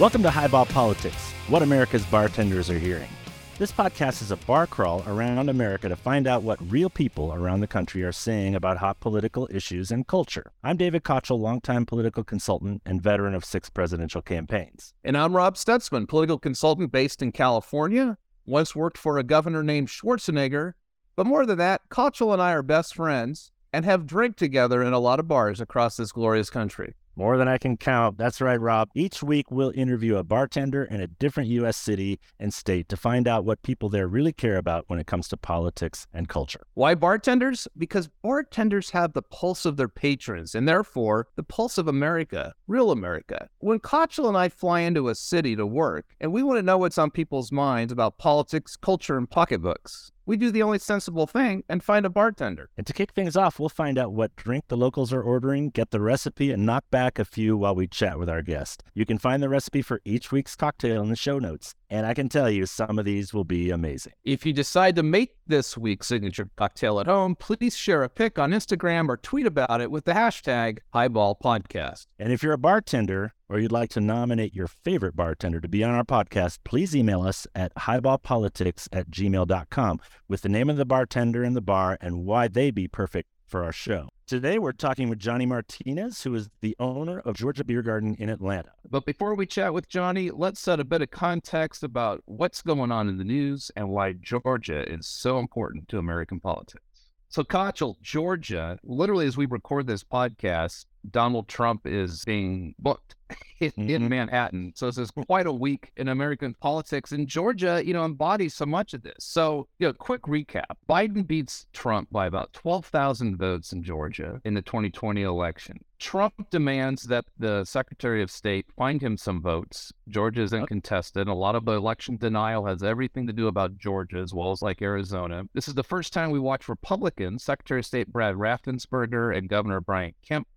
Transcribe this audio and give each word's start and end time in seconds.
Welcome 0.00 0.22
to 0.22 0.30
Highball 0.30 0.64
Politics, 0.64 1.34
what 1.48 1.60
America's 1.60 2.06
bartenders 2.06 2.70
are 2.70 2.78
hearing. 2.78 3.10
This 3.58 3.70
podcast 3.70 4.22
is 4.22 4.30
a 4.30 4.36
bar 4.36 4.66
crawl 4.66 5.04
around 5.06 5.50
America 5.50 5.90
to 5.90 5.94
find 5.94 6.26
out 6.26 6.42
what 6.42 6.58
real 6.72 6.88
people 6.88 7.34
around 7.34 7.60
the 7.60 7.66
country 7.66 8.02
are 8.02 8.10
saying 8.10 8.54
about 8.54 8.78
hot 8.78 8.98
political 9.00 9.46
issues 9.52 9.90
and 9.90 10.06
culture. 10.06 10.52
I'm 10.64 10.78
David 10.78 11.04
Kochel, 11.04 11.38
longtime 11.38 11.84
political 11.84 12.24
consultant 12.24 12.80
and 12.86 13.02
veteran 13.02 13.34
of 13.34 13.44
six 13.44 13.68
presidential 13.68 14.22
campaigns. 14.22 14.94
And 15.04 15.18
I'm 15.18 15.36
Rob 15.36 15.56
Stutzman, 15.56 16.08
political 16.08 16.38
consultant 16.38 16.90
based 16.90 17.20
in 17.20 17.30
California. 17.30 18.16
Once 18.46 18.74
worked 18.74 18.96
for 18.96 19.18
a 19.18 19.22
governor 19.22 19.62
named 19.62 19.88
Schwarzenegger. 19.88 20.72
But 21.14 21.26
more 21.26 21.44
than 21.44 21.58
that, 21.58 21.82
Kochel 21.90 22.32
and 22.32 22.40
I 22.40 22.52
are 22.52 22.62
best 22.62 22.94
friends 22.94 23.52
and 23.70 23.84
have 23.84 24.06
drank 24.06 24.36
together 24.36 24.82
in 24.82 24.94
a 24.94 24.98
lot 24.98 25.20
of 25.20 25.28
bars 25.28 25.60
across 25.60 25.98
this 25.98 26.10
glorious 26.10 26.48
country. 26.48 26.94
More 27.20 27.36
than 27.36 27.48
I 27.48 27.58
can 27.58 27.76
count. 27.76 28.16
That's 28.16 28.40
right, 28.40 28.58
Rob. 28.58 28.88
Each 28.94 29.22
week, 29.22 29.50
we'll 29.50 29.72
interview 29.74 30.16
a 30.16 30.24
bartender 30.24 30.84
in 30.84 31.02
a 31.02 31.06
different 31.06 31.50
U.S. 31.50 31.76
city 31.76 32.18
and 32.38 32.54
state 32.54 32.88
to 32.88 32.96
find 32.96 33.28
out 33.28 33.44
what 33.44 33.60
people 33.60 33.90
there 33.90 34.08
really 34.08 34.32
care 34.32 34.56
about 34.56 34.86
when 34.86 34.98
it 34.98 35.06
comes 35.06 35.28
to 35.28 35.36
politics 35.36 36.06
and 36.14 36.30
culture. 36.30 36.62
Why 36.72 36.94
bartenders? 36.94 37.68
Because 37.76 38.08
bartenders 38.22 38.92
have 38.92 39.12
the 39.12 39.20
pulse 39.20 39.66
of 39.66 39.76
their 39.76 39.86
patrons 39.86 40.54
and 40.54 40.66
therefore 40.66 41.26
the 41.36 41.42
pulse 41.42 41.76
of 41.76 41.88
America, 41.88 42.54
real 42.66 42.90
America. 42.90 43.50
When 43.58 43.80
Kochel 43.80 44.26
and 44.26 44.38
I 44.38 44.48
fly 44.48 44.80
into 44.80 45.10
a 45.10 45.14
city 45.14 45.54
to 45.56 45.66
work 45.66 46.06
and 46.22 46.32
we 46.32 46.42
want 46.42 46.56
to 46.56 46.62
know 46.62 46.78
what's 46.78 46.96
on 46.96 47.10
people's 47.10 47.52
minds 47.52 47.92
about 47.92 48.16
politics, 48.16 48.76
culture, 48.76 49.18
and 49.18 49.28
pocketbooks, 49.28 50.10
we 50.30 50.36
do 50.36 50.52
the 50.52 50.62
only 50.62 50.78
sensible 50.78 51.26
thing 51.26 51.64
and 51.68 51.82
find 51.82 52.06
a 52.06 52.08
bartender. 52.08 52.70
And 52.76 52.86
to 52.86 52.92
kick 52.92 53.10
things 53.10 53.36
off, 53.36 53.58
we'll 53.58 53.68
find 53.68 53.98
out 53.98 54.12
what 54.12 54.36
drink 54.36 54.66
the 54.68 54.76
locals 54.76 55.12
are 55.12 55.20
ordering, 55.20 55.70
get 55.70 55.90
the 55.90 56.00
recipe, 56.00 56.52
and 56.52 56.64
knock 56.64 56.84
back 56.88 57.18
a 57.18 57.24
few 57.24 57.56
while 57.56 57.74
we 57.74 57.88
chat 57.88 58.16
with 58.16 58.30
our 58.30 58.40
guest. 58.40 58.84
You 58.94 59.04
can 59.04 59.18
find 59.18 59.42
the 59.42 59.48
recipe 59.48 59.82
for 59.82 60.00
each 60.04 60.30
week's 60.30 60.54
cocktail 60.54 61.02
in 61.02 61.08
the 61.08 61.16
show 61.16 61.40
notes. 61.40 61.74
And 61.92 62.06
I 62.06 62.14
can 62.14 62.28
tell 62.28 62.48
you, 62.48 62.66
some 62.66 63.00
of 63.00 63.04
these 63.04 63.34
will 63.34 63.42
be 63.42 63.70
amazing. 63.70 64.12
If 64.22 64.46
you 64.46 64.52
decide 64.52 64.94
to 64.94 65.02
make 65.02 65.32
this 65.50 65.76
week's 65.76 66.06
signature 66.06 66.48
cocktail 66.56 67.00
at 67.00 67.06
home, 67.06 67.34
please 67.34 67.76
share 67.76 68.02
a 68.02 68.08
pic 68.08 68.38
on 68.38 68.52
Instagram 68.52 69.08
or 69.08 69.16
tweet 69.16 69.46
about 69.46 69.80
it 69.80 69.90
with 69.90 70.04
the 70.04 70.12
hashtag 70.12 70.78
highballpodcast. 70.94 72.06
And 72.18 72.32
if 72.32 72.42
you're 72.42 72.54
a 72.54 72.58
bartender 72.58 73.34
or 73.48 73.58
you'd 73.58 73.72
like 73.72 73.90
to 73.90 74.00
nominate 74.00 74.54
your 74.54 74.68
favorite 74.68 75.16
bartender 75.16 75.60
to 75.60 75.68
be 75.68 75.82
on 75.84 75.94
our 75.94 76.04
podcast, 76.04 76.58
please 76.64 76.94
email 76.94 77.22
us 77.22 77.46
at 77.54 77.74
highballpolitics 77.74 78.88
at 78.92 79.10
gmail.com 79.10 80.00
with 80.28 80.42
the 80.42 80.48
name 80.48 80.70
of 80.70 80.76
the 80.76 80.86
bartender 80.86 81.42
and 81.42 81.56
the 81.56 81.60
bar 81.60 81.98
and 82.00 82.24
why 82.24 82.46
they'd 82.48 82.74
be 82.74 82.88
perfect 82.88 83.28
for 83.44 83.64
our 83.64 83.72
show. 83.72 84.08
Today, 84.30 84.60
we're 84.60 84.70
talking 84.70 85.08
with 85.08 85.18
Johnny 85.18 85.44
Martinez, 85.44 86.22
who 86.22 86.36
is 86.36 86.48
the 86.60 86.76
owner 86.78 87.18
of 87.18 87.34
Georgia 87.34 87.64
Beer 87.64 87.82
Garden 87.82 88.14
in 88.20 88.28
Atlanta. 88.28 88.70
But 88.88 89.04
before 89.04 89.34
we 89.34 89.44
chat 89.44 89.74
with 89.74 89.88
Johnny, 89.88 90.30
let's 90.30 90.60
set 90.60 90.78
a 90.78 90.84
bit 90.84 91.02
of 91.02 91.10
context 91.10 91.82
about 91.82 92.22
what's 92.26 92.62
going 92.62 92.92
on 92.92 93.08
in 93.08 93.18
the 93.18 93.24
news 93.24 93.72
and 93.74 93.88
why 93.88 94.12
Georgia 94.12 94.88
is 94.88 95.08
so 95.08 95.40
important 95.40 95.88
to 95.88 95.98
American 95.98 96.38
politics. 96.38 96.84
So, 97.28 97.42
Kochel, 97.42 98.00
Georgia, 98.02 98.78
literally 98.84 99.26
as 99.26 99.36
we 99.36 99.46
record 99.46 99.88
this 99.88 100.04
podcast, 100.04 100.84
Donald 101.10 101.48
Trump 101.48 101.86
is 101.86 102.24
being 102.24 102.74
booked 102.78 103.16
in, 103.60 103.70
mm-hmm. 103.70 103.90
in, 103.90 104.08
Manhattan. 104.08 104.72
So 104.74 104.86
this 104.86 104.98
is 104.98 105.10
quite 105.26 105.46
a 105.46 105.52
week 105.52 105.92
in 105.96 106.08
American 106.08 106.54
politics. 106.54 107.12
And 107.12 107.26
Georgia, 107.26 107.82
you 107.84 107.92
know, 107.92 108.04
embodies 108.04 108.54
so 108.54 108.66
much 108.66 108.94
of 108.94 109.02
this. 109.02 109.16
So, 109.20 109.68
you 109.78 109.86
know, 109.86 109.92
quick 109.92 110.22
recap 110.22 110.76
Biden 110.88 111.26
beats 111.26 111.66
Trump 111.72 112.08
by 112.10 112.26
about 112.26 112.52
12,000 112.52 113.36
votes 113.36 113.72
in 113.72 113.82
Georgia 113.82 114.40
in 114.44 114.54
the 114.54 114.62
2020 114.62 115.22
election. 115.22 115.80
Trump 115.98 116.48
demands 116.50 117.02
that 117.02 117.26
the 117.38 117.62
Secretary 117.64 118.22
of 118.22 118.30
State 118.30 118.64
find 118.74 119.02
him 119.02 119.18
some 119.18 119.42
votes. 119.42 119.92
Georgia 120.08 120.40
isn't 120.40 120.66
contested. 120.66 121.28
A 121.28 121.34
lot 121.34 121.54
of 121.54 121.66
the 121.66 121.72
election 121.72 122.16
denial 122.16 122.64
has 122.64 122.82
everything 122.82 123.26
to 123.26 123.34
do 123.34 123.48
about 123.48 123.76
Georgia 123.76 124.16
as 124.16 124.32
well 124.32 124.50
as 124.50 124.62
like 124.62 124.80
Arizona. 124.80 125.44
This 125.52 125.68
is 125.68 125.74
the 125.74 125.84
first 125.84 126.14
time 126.14 126.30
we 126.30 126.38
watch 126.38 126.70
Republicans, 126.70 127.44
Secretary 127.44 127.80
of 127.80 127.86
State 127.86 128.10
Brad 128.10 128.34
Raffensperger 128.34 129.36
and 129.36 129.46
Governor 129.46 129.82
Brian 129.82 130.14
Kemp 130.26 130.48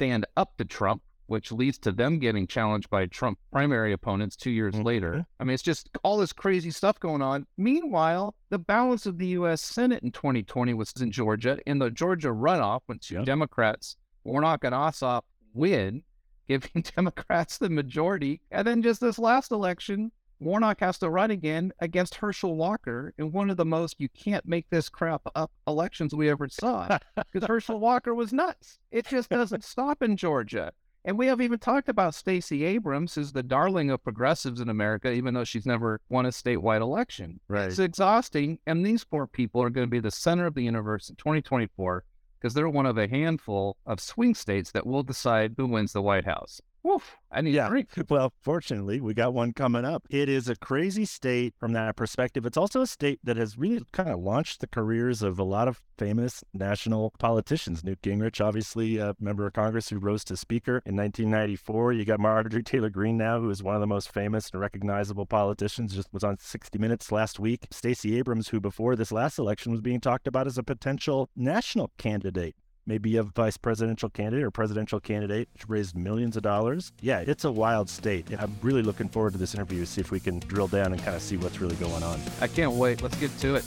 stand 0.00 0.24
up 0.38 0.56
to 0.56 0.64
Trump, 0.64 1.02
which 1.26 1.52
leads 1.52 1.76
to 1.76 1.92
them 1.92 2.18
getting 2.18 2.46
challenged 2.46 2.88
by 2.88 3.04
Trump 3.04 3.38
primary 3.52 3.92
opponents 3.92 4.34
two 4.34 4.50
years 4.50 4.74
mm-hmm. 4.74 4.84
later. 4.84 5.26
I 5.38 5.44
mean, 5.44 5.52
it's 5.52 5.62
just 5.62 5.90
all 6.02 6.16
this 6.16 6.32
crazy 6.32 6.70
stuff 6.70 6.98
going 6.98 7.20
on. 7.20 7.46
Meanwhile, 7.58 8.34
the 8.48 8.58
balance 8.58 9.04
of 9.04 9.18
the 9.18 9.26
U.S. 9.26 9.60
Senate 9.60 10.02
in 10.02 10.10
2020 10.10 10.72
was 10.72 10.94
in 10.98 11.12
Georgia. 11.12 11.58
In 11.66 11.78
the 11.78 11.90
Georgia 11.90 12.28
runoff, 12.28 12.80
when 12.86 12.98
two 12.98 13.16
yep. 13.16 13.26
Democrats, 13.26 13.96
Warnock 14.24 14.64
and 14.64 14.74
Ossoff, 14.74 15.20
win, 15.52 16.02
giving 16.48 16.82
Democrats 16.96 17.58
the 17.58 17.68
majority. 17.68 18.40
And 18.50 18.66
then 18.66 18.80
just 18.80 19.02
this 19.02 19.18
last 19.18 19.52
election, 19.52 20.12
Warnock 20.40 20.80
has 20.80 20.98
to 20.98 21.10
run 21.10 21.30
again 21.30 21.72
against 21.80 22.16
Herschel 22.16 22.56
Walker 22.56 23.12
in 23.18 23.30
one 23.30 23.50
of 23.50 23.58
the 23.58 23.64
most 23.64 23.96
you 23.98 24.08
can't 24.08 24.46
make 24.46 24.68
this 24.70 24.88
crap 24.88 25.22
up 25.34 25.52
elections 25.66 26.14
we 26.14 26.30
ever 26.30 26.48
saw 26.48 26.98
because 27.14 27.46
Herschel 27.46 27.78
Walker 27.80 28.14
was 28.14 28.32
nuts. 28.32 28.78
It 28.90 29.06
just 29.06 29.28
doesn't 29.28 29.64
stop 29.64 30.02
in 30.02 30.16
Georgia. 30.16 30.72
And 31.04 31.16
we 31.16 31.26
have 31.28 31.40
even 31.40 31.58
talked 31.58 31.88
about 31.88 32.14
Stacey 32.14 32.64
Abrams, 32.64 33.14
who's 33.14 33.32
the 33.32 33.42
darling 33.42 33.90
of 33.90 34.02
progressives 34.02 34.60
in 34.60 34.68
America, 34.68 35.10
even 35.10 35.32
though 35.32 35.44
she's 35.44 35.64
never 35.64 36.00
won 36.10 36.26
a 36.26 36.30
statewide 36.30 36.82
election. 36.82 37.40
Right. 37.48 37.68
It's 37.68 37.78
exhausting. 37.78 38.58
And 38.66 38.84
these 38.84 39.04
four 39.04 39.26
people 39.26 39.62
are 39.62 39.70
going 39.70 39.86
to 39.86 39.90
be 39.90 40.00
the 40.00 40.10
center 40.10 40.46
of 40.46 40.54
the 40.54 40.62
universe 40.62 41.08
in 41.08 41.16
2024 41.16 42.04
because 42.38 42.54
they're 42.54 42.68
one 42.68 42.86
of 42.86 42.98
a 42.98 43.08
handful 43.08 43.76
of 43.86 44.00
swing 44.00 44.34
states 44.34 44.72
that 44.72 44.86
will 44.86 45.02
decide 45.02 45.54
who 45.56 45.66
wins 45.66 45.92
the 45.92 46.02
White 46.02 46.24
House. 46.24 46.60
Woof. 46.82 47.18
I 47.30 47.42
need 47.42 47.54
yeah. 47.54 47.66
a 47.66 47.70
drink. 47.70 47.88
Well, 48.08 48.32
fortunately, 48.42 49.00
we 49.00 49.14
got 49.14 49.34
one 49.34 49.52
coming 49.52 49.84
up. 49.84 50.04
It 50.10 50.28
is 50.28 50.48
a 50.48 50.56
crazy 50.56 51.04
state 51.04 51.54
from 51.60 51.72
that 51.74 51.94
perspective. 51.94 52.44
It's 52.44 52.56
also 52.56 52.80
a 52.80 52.86
state 52.86 53.20
that 53.22 53.36
has 53.36 53.56
really 53.56 53.82
kind 53.92 54.08
of 54.08 54.18
launched 54.18 54.60
the 54.60 54.66
careers 54.66 55.22
of 55.22 55.38
a 55.38 55.44
lot 55.44 55.68
of 55.68 55.80
famous 55.96 56.42
national 56.54 57.12
politicians. 57.18 57.84
Newt 57.84 58.02
Gingrich, 58.02 58.44
obviously 58.44 58.96
a 58.96 59.14
member 59.20 59.46
of 59.46 59.52
Congress 59.52 59.90
who 59.90 59.98
rose 59.98 60.24
to 60.24 60.36
speaker 60.36 60.82
in 60.86 60.96
1994. 60.96 61.92
You 61.92 62.04
got 62.04 62.18
Marjorie 62.18 62.62
Taylor 62.62 62.90
Greene 62.90 63.18
now, 63.18 63.38
who 63.38 63.50
is 63.50 63.62
one 63.62 63.74
of 63.74 63.80
the 63.80 63.86
most 63.86 64.12
famous 64.12 64.50
and 64.50 64.60
recognizable 64.60 65.26
politicians, 65.26 65.94
just 65.94 66.12
was 66.12 66.24
on 66.24 66.38
60 66.38 66.78
Minutes 66.78 67.12
last 67.12 67.38
week. 67.38 67.66
Stacey 67.70 68.16
Abrams, 68.18 68.48
who 68.48 68.60
before 68.60 68.96
this 68.96 69.12
last 69.12 69.38
election 69.38 69.70
was 69.70 69.82
being 69.82 70.00
talked 70.00 70.26
about 70.26 70.46
as 70.46 70.56
a 70.56 70.62
potential 70.62 71.28
national 71.36 71.92
candidate 71.98 72.56
maybe 72.90 73.16
a 73.18 73.22
vice 73.22 73.56
presidential 73.56 74.10
candidate 74.10 74.44
or 74.44 74.50
presidential 74.50 74.98
candidate 74.98 75.48
raised 75.68 75.96
millions 75.96 76.36
of 76.36 76.42
dollars. 76.42 76.90
Yeah, 77.00 77.20
it's 77.20 77.44
a 77.44 77.52
wild 77.52 77.88
state. 77.88 78.26
I'm 78.36 78.56
really 78.62 78.82
looking 78.82 79.08
forward 79.08 79.32
to 79.34 79.38
this 79.38 79.54
interview 79.54 79.78
to 79.78 79.86
see 79.86 80.00
if 80.00 80.10
we 80.10 80.18
can 80.18 80.40
drill 80.40 80.66
down 80.66 80.92
and 80.92 81.00
kind 81.00 81.14
of 81.14 81.22
see 81.22 81.36
what's 81.36 81.60
really 81.60 81.76
going 81.76 82.02
on. 82.02 82.20
I 82.40 82.48
can't 82.48 82.72
wait. 82.72 83.00
Let's 83.00 83.16
get 83.18 83.30
to 83.38 83.54
it. 83.54 83.64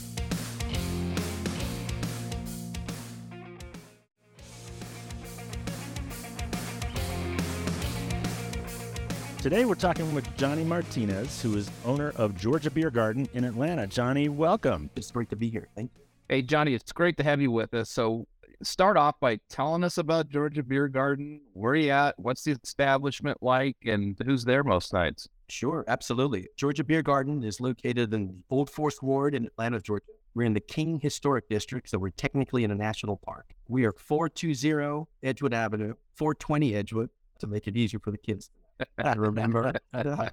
Today 9.41 9.63
we're 9.63 9.75
talking 9.75 10.13
with 10.13 10.35
Johnny 10.35 10.65
Martinez, 10.65 11.41
who 11.41 11.55
is 11.55 11.71
owner 11.85 12.11
of 12.17 12.37
Georgia 12.37 12.69
Beer 12.69 12.91
Garden 12.91 13.29
in 13.33 13.45
Atlanta. 13.45 13.87
Johnny, 13.87 14.27
welcome. 14.27 14.89
It's 14.97 15.11
great 15.11 15.29
to 15.29 15.37
be 15.37 15.49
here. 15.49 15.69
Thank 15.77 15.91
you. 15.95 16.03
Hey, 16.27 16.41
Johnny, 16.41 16.73
it's 16.73 16.91
great 16.91 17.15
to 17.17 17.23
have 17.23 17.39
you 17.39 17.51
with 17.51 17.73
us. 17.73 17.89
So, 17.89 18.27
start 18.65 18.97
off 18.97 19.19
by 19.19 19.39
telling 19.49 19.83
us 19.83 19.97
about 19.97 20.29
Georgia 20.29 20.63
Beer 20.63 20.87
Garden. 20.87 21.41
Where 21.53 21.73
are 21.73 21.75
you 21.75 21.91
at? 21.91 22.17
What's 22.17 22.43
the 22.43 22.51
establishment 22.63 23.37
like? 23.41 23.77
And 23.85 24.17
who's 24.25 24.45
there 24.45 24.63
most 24.63 24.93
nights? 24.93 25.27
Sure, 25.49 25.83
absolutely. 25.87 26.47
Georgia 26.57 26.83
Beer 26.83 27.01
Garden 27.01 27.43
is 27.43 27.59
located 27.59 28.13
in 28.13 28.43
Old 28.49 28.69
Fourth 28.69 29.01
Ward 29.01 29.35
in 29.35 29.45
Atlanta, 29.45 29.79
Georgia. 29.79 30.05
We're 30.35 30.43
in 30.43 30.53
the 30.53 30.59
King 30.59 30.99
Historic 30.99 31.47
District, 31.47 31.87
so 31.87 31.99
we're 31.99 32.09
technically 32.09 32.63
in 32.63 32.71
a 32.71 32.75
national 32.75 33.17
park. 33.17 33.53
We 33.67 33.85
are 33.85 33.93
420 33.93 35.05
Edgewood 35.21 35.53
Avenue, 35.53 35.93
420 36.15 36.75
Edgewood, 36.75 37.09
to 37.39 37.47
make 37.47 37.67
it 37.67 37.77
easier 37.77 37.99
for 37.99 38.11
the 38.11 38.17
kids 38.17 38.49
remember. 39.15 39.73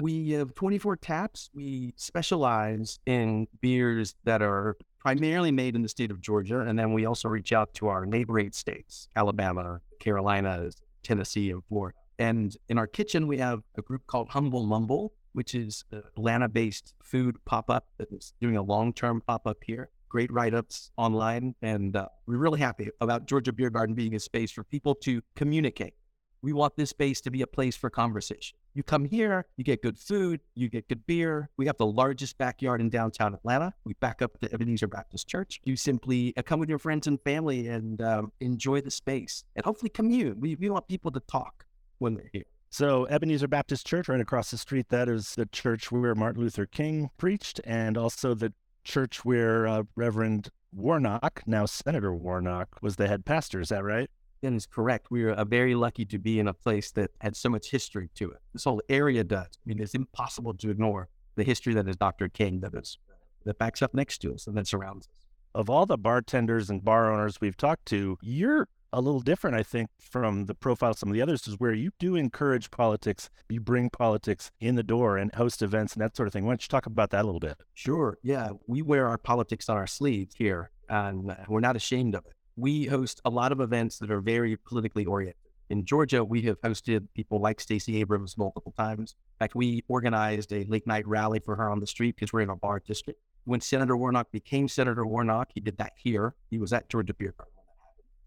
we 0.00 0.30
have 0.30 0.54
24 0.54 0.96
taps. 0.96 1.50
We 1.54 1.94
specialize 1.96 2.98
in 3.06 3.46
beers 3.60 4.14
that 4.24 4.42
are 4.42 4.76
primarily 4.98 5.50
made 5.50 5.74
in 5.74 5.82
the 5.82 5.88
state 5.88 6.10
of 6.10 6.20
Georgia. 6.20 6.60
And 6.60 6.78
then 6.78 6.92
we 6.92 7.06
also 7.06 7.28
reach 7.28 7.52
out 7.52 7.74
to 7.74 7.88
our 7.88 8.06
neighboring 8.06 8.52
states, 8.52 9.08
Alabama, 9.16 9.80
Carolinas, 9.98 10.80
Tennessee, 11.02 11.50
and 11.50 11.62
Florida. 11.68 11.98
And 12.18 12.56
in 12.68 12.78
our 12.78 12.86
kitchen, 12.86 13.26
we 13.26 13.38
have 13.38 13.62
a 13.76 13.82
group 13.82 14.06
called 14.06 14.28
Humble 14.28 14.64
Mumble, 14.64 15.12
which 15.32 15.54
is 15.54 15.84
an 15.90 16.02
Atlanta 16.16 16.48
based 16.48 16.94
food 17.02 17.36
pop 17.44 17.68
up 17.68 17.86
that 17.98 18.12
is 18.12 18.32
doing 18.40 18.56
a 18.56 18.62
long 18.62 18.92
term 18.92 19.20
pop 19.26 19.46
up 19.46 19.58
here. 19.64 19.90
Great 20.08 20.30
write 20.30 20.54
ups 20.54 20.92
online. 20.96 21.54
And 21.62 21.96
uh, 21.96 22.06
we're 22.26 22.36
really 22.36 22.60
happy 22.60 22.90
about 23.00 23.26
Georgia 23.26 23.52
Beer 23.52 23.70
Garden 23.70 23.94
being 23.94 24.14
a 24.14 24.20
space 24.20 24.52
for 24.52 24.62
people 24.62 24.94
to 24.96 25.20
communicate. 25.34 25.94
We 26.42 26.52
want 26.52 26.76
this 26.76 26.90
space 26.90 27.20
to 27.20 27.30
be 27.30 27.42
a 27.42 27.46
place 27.46 27.76
for 27.76 27.88
conversation. 27.88 28.58
You 28.74 28.82
come 28.82 29.04
here, 29.04 29.46
you 29.56 29.62
get 29.62 29.80
good 29.80 29.96
food, 29.96 30.40
you 30.56 30.68
get 30.68 30.88
good 30.88 31.06
beer. 31.06 31.48
We 31.56 31.66
have 31.66 31.76
the 31.76 31.86
largest 31.86 32.36
backyard 32.36 32.80
in 32.80 32.90
downtown 32.90 33.34
Atlanta. 33.34 33.72
We 33.84 33.94
back 33.94 34.22
up 34.22 34.40
the 34.40 34.52
Ebenezer 34.52 34.88
Baptist 34.88 35.28
Church. 35.28 35.60
You 35.62 35.76
simply 35.76 36.34
uh, 36.36 36.42
come 36.42 36.58
with 36.58 36.68
your 36.68 36.80
friends 36.80 37.06
and 37.06 37.20
family 37.20 37.68
and 37.68 38.02
um, 38.02 38.32
enjoy 38.40 38.80
the 38.80 38.90
space 38.90 39.44
and 39.54 39.64
hopefully 39.64 39.90
commune. 39.90 40.40
We, 40.40 40.56
we 40.56 40.68
want 40.68 40.88
people 40.88 41.12
to 41.12 41.20
talk 41.20 41.64
when 41.98 42.14
they're 42.14 42.30
here. 42.32 42.44
So, 42.70 43.04
Ebenezer 43.06 43.48
Baptist 43.48 43.86
Church, 43.86 44.08
right 44.08 44.18
across 44.18 44.50
the 44.50 44.56
street, 44.56 44.88
that 44.88 45.08
is 45.08 45.34
the 45.34 45.46
church 45.46 45.92
where 45.92 46.14
Martin 46.14 46.40
Luther 46.40 46.64
King 46.64 47.10
preached, 47.18 47.60
and 47.64 47.98
also 47.98 48.34
the 48.34 48.54
church 48.82 49.26
where 49.26 49.66
uh, 49.66 49.82
Reverend 49.94 50.48
Warnock, 50.72 51.42
now 51.46 51.66
Senator 51.66 52.14
Warnock, 52.14 52.78
was 52.80 52.96
the 52.96 53.08
head 53.08 53.26
pastor. 53.26 53.60
Is 53.60 53.68
that 53.68 53.84
right? 53.84 54.08
That 54.42 54.52
is 54.54 54.66
correct. 54.66 55.06
We 55.10 55.22
are 55.24 55.32
uh, 55.32 55.44
very 55.44 55.74
lucky 55.74 56.04
to 56.06 56.18
be 56.18 56.40
in 56.40 56.48
a 56.48 56.54
place 56.54 56.90
that 56.92 57.10
had 57.20 57.36
so 57.36 57.48
much 57.48 57.70
history 57.70 58.10
to 58.16 58.32
it. 58.32 58.38
This 58.52 58.64
whole 58.64 58.82
area 58.88 59.22
does. 59.22 59.46
I 59.46 59.60
mean, 59.64 59.80
it's 59.80 59.94
impossible 59.94 60.54
to 60.54 60.70
ignore 60.70 61.08
the 61.36 61.44
history 61.44 61.74
that 61.74 61.88
is 61.88 61.96
Dr. 61.96 62.28
King 62.28 62.60
that 62.60 62.74
is 62.74 62.98
that 63.44 63.58
backs 63.58 63.82
up 63.82 63.94
next 63.94 64.18
to 64.18 64.34
us 64.34 64.46
and 64.46 64.56
that 64.56 64.66
surrounds 64.66 65.06
us. 65.06 65.26
Of 65.54 65.70
all 65.70 65.86
the 65.86 65.98
bartenders 65.98 66.70
and 66.70 66.84
bar 66.84 67.12
owners 67.12 67.40
we've 67.40 67.56
talked 67.56 67.86
to, 67.86 68.18
you're 68.22 68.68
a 68.92 69.00
little 69.00 69.20
different, 69.20 69.56
I 69.56 69.62
think, 69.62 69.90
from 69.98 70.46
the 70.46 70.54
profile 70.54 70.90
of 70.90 70.98
some 70.98 71.08
of 71.08 71.14
the 71.14 71.22
others, 71.22 71.46
is 71.46 71.58
where 71.58 71.72
you 71.72 71.90
do 71.98 72.16
encourage 72.16 72.70
politics. 72.70 73.30
You 73.48 73.60
bring 73.60 73.90
politics 73.90 74.50
in 74.60 74.74
the 74.74 74.82
door 74.82 75.18
and 75.18 75.34
host 75.34 75.62
events 75.62 75.94
and 75.94 76.02
that 76.02 76.16
sort 76.16 76.26
of 76.26 76.32
thing. 76.32 76.44
Why 76.44 76.52
don't 76.52 76.62
you 76.62 76.68
talk 76.68 76.86
about 76.86 77.10
that 77.10 77.22
a 77.22 77.26
little 77.26 77.40
bit? 77.40 77.56
Sure. 77.74 78.18
Yeah. 78.22 78.50
We 78.66 78.82
wear 78.82 79.08
our 79.08 79.18
politics 79.18 79.68
on 79.68 79.76
our 79.76 79.86
sleeves 79.86 80.34
here, 80.36 80.70
and 80.88 81.34
we're 81.48 81.60
not 81.60 81.76
ashamed 81.76 82.14
of 82.14 82.26
it. 82.26 82.32
We 82.56 82.86
host 82.86 83.20
a 83.24 83.30
lot 83.30 83.52
of 83.52 83.60
events 83.60 83.98
that 83.98 84.10
are 84.10 84.20
very 84.20 84.56
politically 84.56 85.04
oriented. 85.04 85.36
In 85.70 85.84
Georgia, 85.84 86.22
we 86.22 86.42
have 86.42 86.60
hosted 86.60 87.08
people 87.14 87.40
like 87.40 87.60
Stacey 87.60 87.98
Abrams 88.00 88.36
multiple 88.36 88.74
times. 88.76 89.14
In 89.36 89.44
fact, 89.44 89.54
we 89.54 89.84
organized 89.88 90.52
a 90.52 90.64
late 90.64 90.86
night 90.86 91.06
rally 91.06 91.40
for 91.40 91.56
her 91.56 91.70
on 91.70 91.80
the 91.80 91.86
street 91.86 92.16
because 92.16 92.32
we're 92.32 92.42
in 92.42 92.50
a 92.50 92.56
bar 92.56 92.80
district. 92.80 93.20
When 93.44 93.60
Senator 93.60 93.96
Warnock 93.96 94.30
became 94.30 94.68
Senator 94.68 95.06
Warnock, 95.06 95.50
he 95.54 95.60
did 95.60 95.78
that 95.78 95.92
here. 95.96 96.34
He 96.50 96.58
was 96.58 96.72
at 96.72 96.88
Georgia 96.88 97.14
Beer 97.14 97.34
Garden 97.36 97.52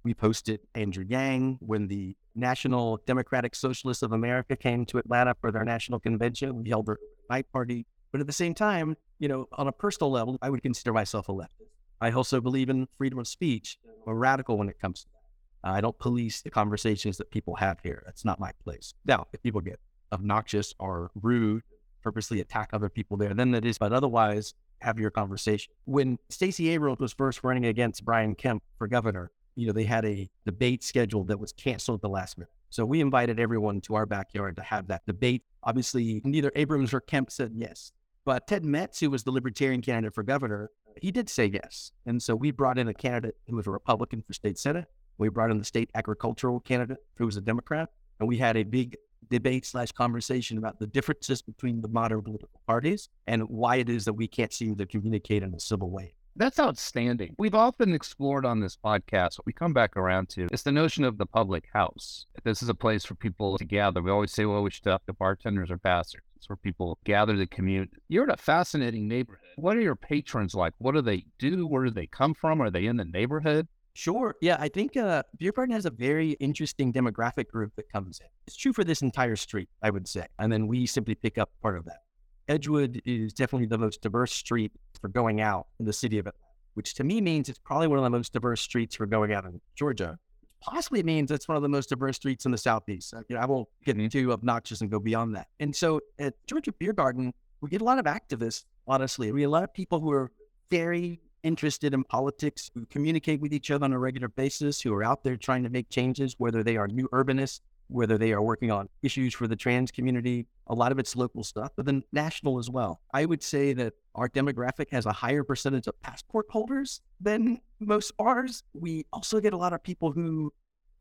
we 0.06 0.14
posted 0.14 0.60
Andrew 0.76 1.04
Yang 1.06 1.58
when 1.60 1.88
the 1.88 2.16
National 2.36 3.02
Democratic 3.08 3.56
Socialists 3.56 4.04
of 4.04 4.14
America 4.14 4.56
came 4.56 4.86
to 4.86 5.00
Atlanta 5.00 5.36
for 5.42 5.52
their 5.52 5.66
national 5.66 6.00
convention. 6.00 6.62
We 6.64 6.70
held 6.70 6.88
a 6.88 6.96
night 7.30 7.52
party. 7.52 7.88
But 8.12 8.22
at 8.22 8.28
the 8.28 8.34
same 8.34 8.54
time, 8.54 8.96
you 9.20 9.28
know, 9.28 9.48
on 9.54 9.68
a 9.68 9.72
personal 9.72 10.12
level, 10.12 10.38
I 10.42 10.50
would 10.50 10.62
consider 10.62 10.94
myself 10.94 11.28
a 11.28 11.34
leftist. 11.34 11.72
I 12.02 12.12
also 12.12 12.42
believe 12.42 12.70
in 12.70 12.88
freedom 12.98 13.20
of 13.20 13.28
speech. 13.28 13.78
I'm 14.06 14.12
a 14.12 14.16
radical 14.16 14.58
when 14.58 14.70
it 14.70 14.80
comes 14.80 15.02
to 15.02 15.08
that. 15.10 15.70
I 15.72 15.82
don't 15.82 15.98
police 15.98 16.42
the 16.42 16.52
conversations 16.52 17.18
that 17.18 17.32
people 17.32 17.56
have 17.56 17.80
here. 17.82 18.04
That's 18.06 18.26
not 18.26 18.40
my 18.40 18.52
place. 18.64 18.94
Now, 19.06 19.28
if 19.34 19.42
people 19.42 19.62
get 19.62 19.80
obnoxious 20.12 20.74
or 20.80 21.12
rude, 21.16 21.64
purposely 22.04 22.40
attack 22.40 22.70
other 22.72 22.90
people 22.90 23.18
there, 23.18 23.34
then 23.34 23.52
that 23.52 23.66
is. 23.66 23.78
But 23.78 23.92
otherwise, 23.92 24.54
have 24.80 25.00
your 25.00 25.10
conversation. 25.10 25.74
When 25.86 26.20
Stacey 26.30 26.70
Abrams 26.70 27.00
was 27.00 27.14
first 27.14 27.44
running 27.44 27.66
against 27.66 28.06
Brian 28.06 28.36
Kemp 28.36 28.62
for 28.78 28.88
governor, 28.88 29.32
you 29.56 29.66
know, 29.66 29.74
they 29.74 29.86
had 29.86 30.06
a 30.06 30.30
debate 30.46 30.84
scheduled 30.84 31.30
that 31.30 31.40
was 31.40 31.54
canceled 31.54 32.00
at 32.00 32.02
the 32.02 32.10
last 32.10 32.38
minute. 32.38 32.52
So 32.70 32.86
we 32.86 33.02
invited 33.02 33.40
everyone 33.40 33.82
to 33.82 33.96
our 33.96 34.06
backyard 34.06 34.58
to 34.58 34.62
have 34.62 34.88
that 34.88 35.06
debate. 35.08 35.44
Obviously, 35.64 36.22
neither 36.26 36.52
Abrams 36.56 36.94
or 36.94 37.00
Kemp 37.00 37.32
said 37.32 37.54
yes. 37.56 37.92
But 38.26 38.48
Ted 38.48 38.66
Metz, 38.66 39.00
who 39.00 39.10
was 39.10 39.24
the 39.24 39.32
Libertarian 39.32 39.82
candidate 39.82 40.14
for 40.14 40.24
governor, 40.24 40.70
he 41.02 41.12
did 41.12 41.30
say 41.30 41.46
yes. 41.46 41.92
And 42.06 42.22
so 42.22 42.36
we 42.36 42.52
brought 42.52 42.78
in 42.78 42.88
a 42.88 42.94
candidate 42.94 43.36
who 43.48 43.56
was 43.56 43.68
a 43.68 43.72
Republican 43.72 44.24
for 44.26 44.34
state 44.34 44.58
Senate. 44.58 44.86
We 45.18 45.30
brought 45.30 45.52
in 45.52 45.58
the 45.58 45.66
state 45.66 45.90
agricultural 45.96 46.60
candidate 46.60 46.98
who 47.18 47.26
was 47.26 47.38
a 47.38 47.42
Democrat. 47.42 47.90
And 48.20 48.28
we 48.28 48.38
had 48.38 48.58
a 48.58 48.64
big 48.64 48.96
debate 49.30 49.66
slash 49.66 49.92
conversation 49.92 50.58
about 50.58 50.80
the 50.80 50.88
differences 50.88 51.42
between 51.42 51.82
the 51.82 51.88
modern 51.88 52.22
political 52.22 52.62
parties 52.68 53.10
and 53.28 53.44
why 53.50 53.78
it 53.78 53.90
is 53.90 54.06
that 54.06 54.14
we 54.14 54.28
can't 54.28 54.54
seem 54.54 54.76
to 54.76 54.86
communicate 54.86 55.44
in 55.44 55.54
a 55.54 55.60
civil 55.60 55.90
way. 55.90 56.14
That's 56.38 56.60
outstanding. 56.60 57.34
We've 57.40 57.56
often 57.56 57.94
explored 57.94 58.46
on 58.46 58.60
this 58.60 58.76
podcast 58.76 59.38
what 59.38 59.46
we 59.46 59.54
come 59.54 59.72
back 59.72 59.96
around 59.96 60.28
to 60.30 60.48
is 60.52 60.64
the 60.64 60.72
notion 60.72 61.06
of 61.06 61.18
the 61.18 61.26
public 61.26 61.70
house. 61.72 62.26
This 62.44 62.62
is 62.62 62.68
a 62.68 62.74
place 62.74 63.06
for 63.06 63.16
people 63.16 63.58
to 63.58 63.64
gather. 63.64 64.02
We 64.02 64.12
always 64.12 64.34
say, 64.34 64.44
well, 64.44 64.62
we 64.62 64.70
should 64.70 64.84
talk 64.84 65.06
to 65.06 65.14
bartenders 65.14 65.72
or 65.72 65.78
pastors. 65.78 66.24
It's 66.36 66.50
where 66.50 66.58
people 66.58 66.98
gather 67.06 67.38
to 67.38 67.48
commute. 67.48 67.90
You're 68.10 68.26
in 68.26 68.32
a 68.32 68.38
fascinating 68.38 69.08
neighborhood. 69.08 69.48
What 69.56 69.78
are 69.78 69.82
your 69.82 69.96
patrons 69.96 70.54
like? 70.54 70.74
What 70.80 70.94
do 70.94 71.02
they 71.02 71.24
do? 71.40 71.68
Where 71.68 71.86
do 71.86 71.92
they 71.92 72.08
come 72.08 72.34
from? 72.34 72.62
Are 72.62 72.70
they 72.70 72.86
in 72.86 72.98
the 72.98 73.06
neighborhood? 73.06 73.70
Sure. 73.94 74.36
Yeah, 74.42 74.58
I 74.60 74.68
think 74.68 74.98
uh, 74.98 75.24
Beer 75.38 75.54
Garden 75.54 75.74
has 75.74 75.86
a 75.86 75.90
very 75.90 76.32
interesting 76.32 76.92
demographic 76.92 77.48
group 77.48 77.72
that 77.78 77.90
comes 77.90 78.20
in. 78.20 78.28
It's 78.46 78.58
true 78.58 78.74
for 78.74 78.84
this 78.84 79.02
entire 79.02 79.38
street, 79.38 79.70
I 79.82 79.90
would 79.90 80.06
say. 80.06 80.28
And 80.38 80.52
then 80.52 80.68
we 80.68 80.86
simply 80.86 81.16
pick 81.16 81.38
up 81.38 81.50
part 81.62 81.78
of 81.78 81.86
that. 81.86 82.00
Edgewood 82.48 83.02
is 83.06 83.34
definitely 83.34 83.68
the 83.68 83.78
most 83.78 84.02
diverse 84.02 84.34
street 84.34 84.72
for 85.02 85.08
going 85.08 85.42
out 85.42 85.68
in 85.80 85.86
the 85.86 85.94
city 85.94 86.20
of 86.20 86.28
Atlanta, 86.28 86.54
which 86.76 86.94
to 86.96 87.04
me 87.04 87.22
means 87.22 87.50
it's 87.50 87.60
probably 87.60 87.88
one 87.88 87.98
of 87.98 88.04
the 88.04 88.10
most 88.10 88.34
diverse 88.34 88.62
streets 88.62 88.96
for 88.96 89.06
going 89.06 89.34
out 89.34 89.46
in 89.46 89.60
Georgia. 89.76 90.18
Possibly 90.62 91.04
means 91.04 91.32
it's 91.32 91.48
one 91.48 91.56
of 91.56 91.64
the 91.64 91.70
most 91.70 91.90
diverse 91.90 92.16
streets 92.16 92.46
in 92.46 92.52
the 92.52 92.58
Southeast. 92.58 93.14
You 93.30 93.36
know, 93.36 93.42
I 93.42 93.46
won't 93.46 93.68
get 93.84 93.98
mm-hmm. 93.98 94.08
too 94.08 94.32
obnoxious 94.32 94.82
and 94.82 94.90
go 94.90 95.00
beyond 95.00 95.36
that. 95.36 95.48
And 95.60 95.76
so 95.76 96.02
at 96.20 96.34
Georgia 96.48 96.72
Beer 96.72 96.94
Garden, 96.94 97.34
we 97.62 97.70
get 97.70 97.82
a 97.82 97.86
lot 97.86 98.00
of 98.00 98.06
activists, 98.06 98.66
honestly. 98.88 99.32
We 99.32 99.42
get 99.42 99.46
a 99.46 99.50
lot 99.50 99.64
of 99.64 99.74
people 99.74 100.00
who 100.00 100.12
are 100.12 100.32
very 100.72 101.20
interested 101.44 101.94
in 101.94 102.04
politics, 102.04 102.72
who 102.74 102.86
communicate 102.88 103.40
with 103.42 103.54
each 103.54 103.70
other 103.70 103.86
on 103.86 103.94
a 103.94 104.00
regular 104.00 104.28
basis, 104.28 104.82
who 104.82 104.94
are 104.94 105.04
out 105.04 105.24
there 105.24 105.38
trying 105.38 105.64
to 105.64 105.70
make 105.70 105.90
changes, 105.90 106.36
whether 106.40 106.64
they 106.64 106.78
are 106.78 106.88
new 106.88 107.08
urbanists 107.10 107.62
whether 107.88 108.18
they 108.18 108.32
are 108.32 108.42
working 108.42 108.72
on 108.72 108.90
issues 109.04 109.34
for 109.34 109.48
the 109.48 109.56
trans 109.56 109.92
community. 109.92 110.48
A 110.68 110.74
lot 110.74 110.92
of 110.92 111.00
it's 111.00 111.16
local 111.16 111.44
stuff, 111.44 111.72
but 111.76 111.86
then 111.86 112.04
national 112.12 112.58
as 112.58 112.70
well. 112.70 113.02
I 113.14 113.26
would 113.26 113.44
say 113.44 113.74
that 113.74 113.94
our 114.16 114.28
demographic 114.30 114.90
has 114.92 115.06
a 115.06 115.12
higher 115.12 115.44
percentage 115.44 115.88
of 115.88 116.00
passport 116.02 116.48
holders 116.50 117.02
than 117.20 117.60
most 117.80 118.16
bars. 118.18 118.64
We 118.74 119.06
also 119.14 119.40
get 119.40 119.54
a 119.54 119.58
lot 119.58 119.74
of 119.74 119.84
people 119.84 120.12
who 120.12 120.52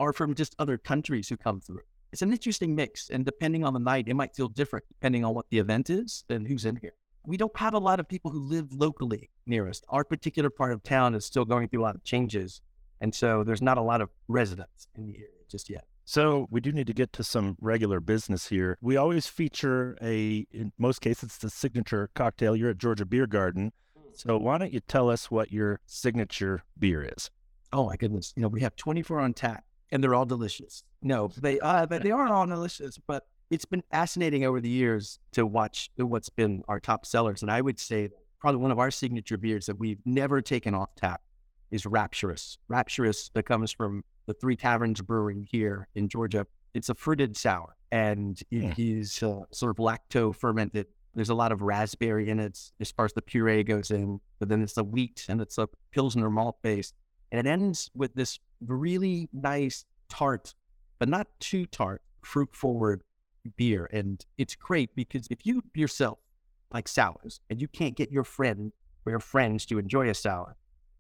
are 0.01 0.13
from 0.13 0.35
just 0.35 0.55
other 0.59 0.77
countries 0.77 1.29
who 1.29 1.37
come 1.37 1.61
through. 1.61 1.83
It's 2.13 2.23
an 2.23 2.33
interesting 2.33 2.75
mix. 2.75 3.11
And 3.11 3.25
depending 3.25 3.65
on 3.65 3.73
the 3.73 3.81
night, 3.81 4.07
it 4.09 4.15
might 4.15 4.37
feel 4.37 4.49
different 4.49 4.85
depending 4.89 5.25
on 5.25 5.35
what 5.35 5.47
the 5.51 5.59
event 5.59 5.91
is 5.91 6.25
and 6.29 6.47
who's 6.47 6.65
in 6.65 6.77
here. 6.77 6.95
We 7.27 7.37
don't 7.37 7.57
have 7.57 7.75
a 7.75 7.79
lot 7.79 8.01
of 8.01 8.09
people 8.09 8.31
who 8.31 8.41
live 8.41 8.73
locally 8.73 9.31
near 9.47 9.69
us. 9.69 9.81
Our 9.89 10.05
particular 10.05 10.51
part 10.51 10.73
of 10.73 10.83
town 10.83 11.15
is 11.15 11.25
still 11.25 11.47
going 11.47 11.69
through 11.69 11.81
a 11.81 11.85
lot 11.85 11.95
of 11.95 12.05
changes. 12.05 12.61
And 13.01 13.15
so 13.15 13.45
there's 13.45 13.63
not 13.63 13.79
a 13.79 13.83
lot 13.83 14.01
of 14.01 14.11
residents 14.29 14.89
in 14.95 15.07
the 15.07 15.17
area 15.17 15.43
just 15.51 15.71
yet. 15.71 15.87
So 16.05 16.47
we 16.51 16.61
do 16.61 16.71
need 16.71 16.87
to 16.87 16.93
get 16.93 17.13
to 17.15 17.25
some 17.25 17.57
regular 17.61 17.99
business 18.01 18.49
here. 18.49 18.77
We 18.81 18.97
always 18.97 19.27
feature 19.27 19.97
a, 20.03 20.47
in 20.51 20.73
most 20.79 21.01
cases, 21.01 21.25
it's 21.25 21.39
the 21.39 21.51
signature 21.51 22.11
cocktail. 22.15 22.55
You're 22.55 22.71
at 22.71 22.79
Georgia 22.79 23.07
Beer 23.07 23.27
Garden. 23.27 23.73
So 24.13 24.37
why 24.37 24.59
don't 24.59 24.73
you 24.73 24.81
tell 24.81 25.11
us 25.11 25.31
what 25.31 25.51
your 25.51 25.81
signature 25.87 26.63
beer 26.79 27.11
is? 27.17 27.31
Oh 27.73 27.87
my 27.87 27.97
goodness. 27.97 28.33
You 28.37 28.43
know, 28.43 28.49
we 28.49 28.61
have 28.61 28.77
24 28.77 29.21
on 29.21 29.35
tap 29.35 29.65
and 29.91 30.03
they're 30.03 30.15
all 30.15 30.27
delicious. 30.27 30.85
No, 31.03 31.29
they 31.37 31.59
uh, 31.61 31.87
they 31.87 32.11
are 32.11 32.29
all 32.29 32.47
delicious, 32.47 32.99
but 32.99 33.27
it's 33.51 33.65
been 33.65 33.83
fascinating 33.91 34.45
over 34.45 34.61
the 34.61 34.69
years 34.69 35.19
to 35.33 35.47
watch 35.47 35.91
what's 35.97 36.29
been 36.29 36.63
our 36.69 36.81
top 36.81 37.07
sellers. 37.07 37.43
And 37.43 37.51
I 37.51 37.61
would 37.61 37.79
say 37.79 38.11
probably 38.41 38.61
one 38.61 38.71
of 38.71 38.79
our 38.79 38.91
signature 38.91 39.37
beers 39.37 39.67
that 39.67 39.79
we've 39.79 40.01
never 40.05 40.41
taken 40.41 40.75
off 40.75 40.95
tap 40.97 41.23
is 41.71 41.87
Rapturous. 41.87 42.59
Rapturous 42.69 43.31
that 43.35 43.45
comes 43.45 43.73
from 43.73 44.05
the 44.27 44.35
Three 44.35 44.57
Taverns 44.57 45.01
Brewing 45.01 45.47
here 45.51 45.89
in 45.95 46.09
Georgia. 46.09 46.47
It's 46.73 46.89
a 46.89 46.95
fruited 46.95 47.37
sour, 47.37 47.77
and 47.93 48.41
it 48.51 48.75
hmm. 48.75 48.81
is 48.83 49.23
uh, 49.23 49.41
sort 49.51 49.71
of 49.71 49.77
lacto 49.77 50.35
fermented. 50.35 50.87
There's 51.15 51.29
a 51.29 51.35
lot 51.35 51.53
of 51.53 51.63
raspberry 51.63 52.29
in 52.31 52.41
it 52.41 52.59
as 52.81 52.91
far 52.91 53.05
as 53.05 53.13
the 53.13 53.23
puree 53.23 53.63
goes 53.63 53.91
in, 53.91 54.21
but 54.41 54.49
then 54.49 54.63
it's 54.63 54.77
a 54.77 54.83
wheat 54.83 55.27
and 55.29 55.41
it's 55.41 55.59
a 55.59 55.69
pilsner 55.93 56.29
malt 56.29 56.61
base, 56.63 56.93
and 57.31 57.47
it 57.47 57.49
ends 57.49 57.91
with 57.95 58.15
this 58.15 58.39
really 58.67 59.29
nice 59.33 59.85
tart, 60.09 60.55
but 60.99 61.09
not 61.09 61.29
too 61.39 61.67
tart, 61.67 62.03
fruit 62.23 62.55
forward 62.55 63.03
beer. 63.57 63.89
And 63.93 64.25
it's 64.39 64.57
great 64.57 64.95
because 64.97 65.27
if 65.31 65.45
you 65.45 65.63
yourself 65.75 66.19
like 66.73 66.89
sours 66.89 67.41
and 67.51 67.61
you 67.61 67.69
can't 67.69 67.95
get 67.95 68.11
your 68.11 68.25
friend 68.25 68.73
or 69.07 69.11
your 69.11 69.21
friends 69.21 69.67
to 69.67 69.79
enjoy 69.79 70.09
a 70.09 70.15
sour, 70.15 70.57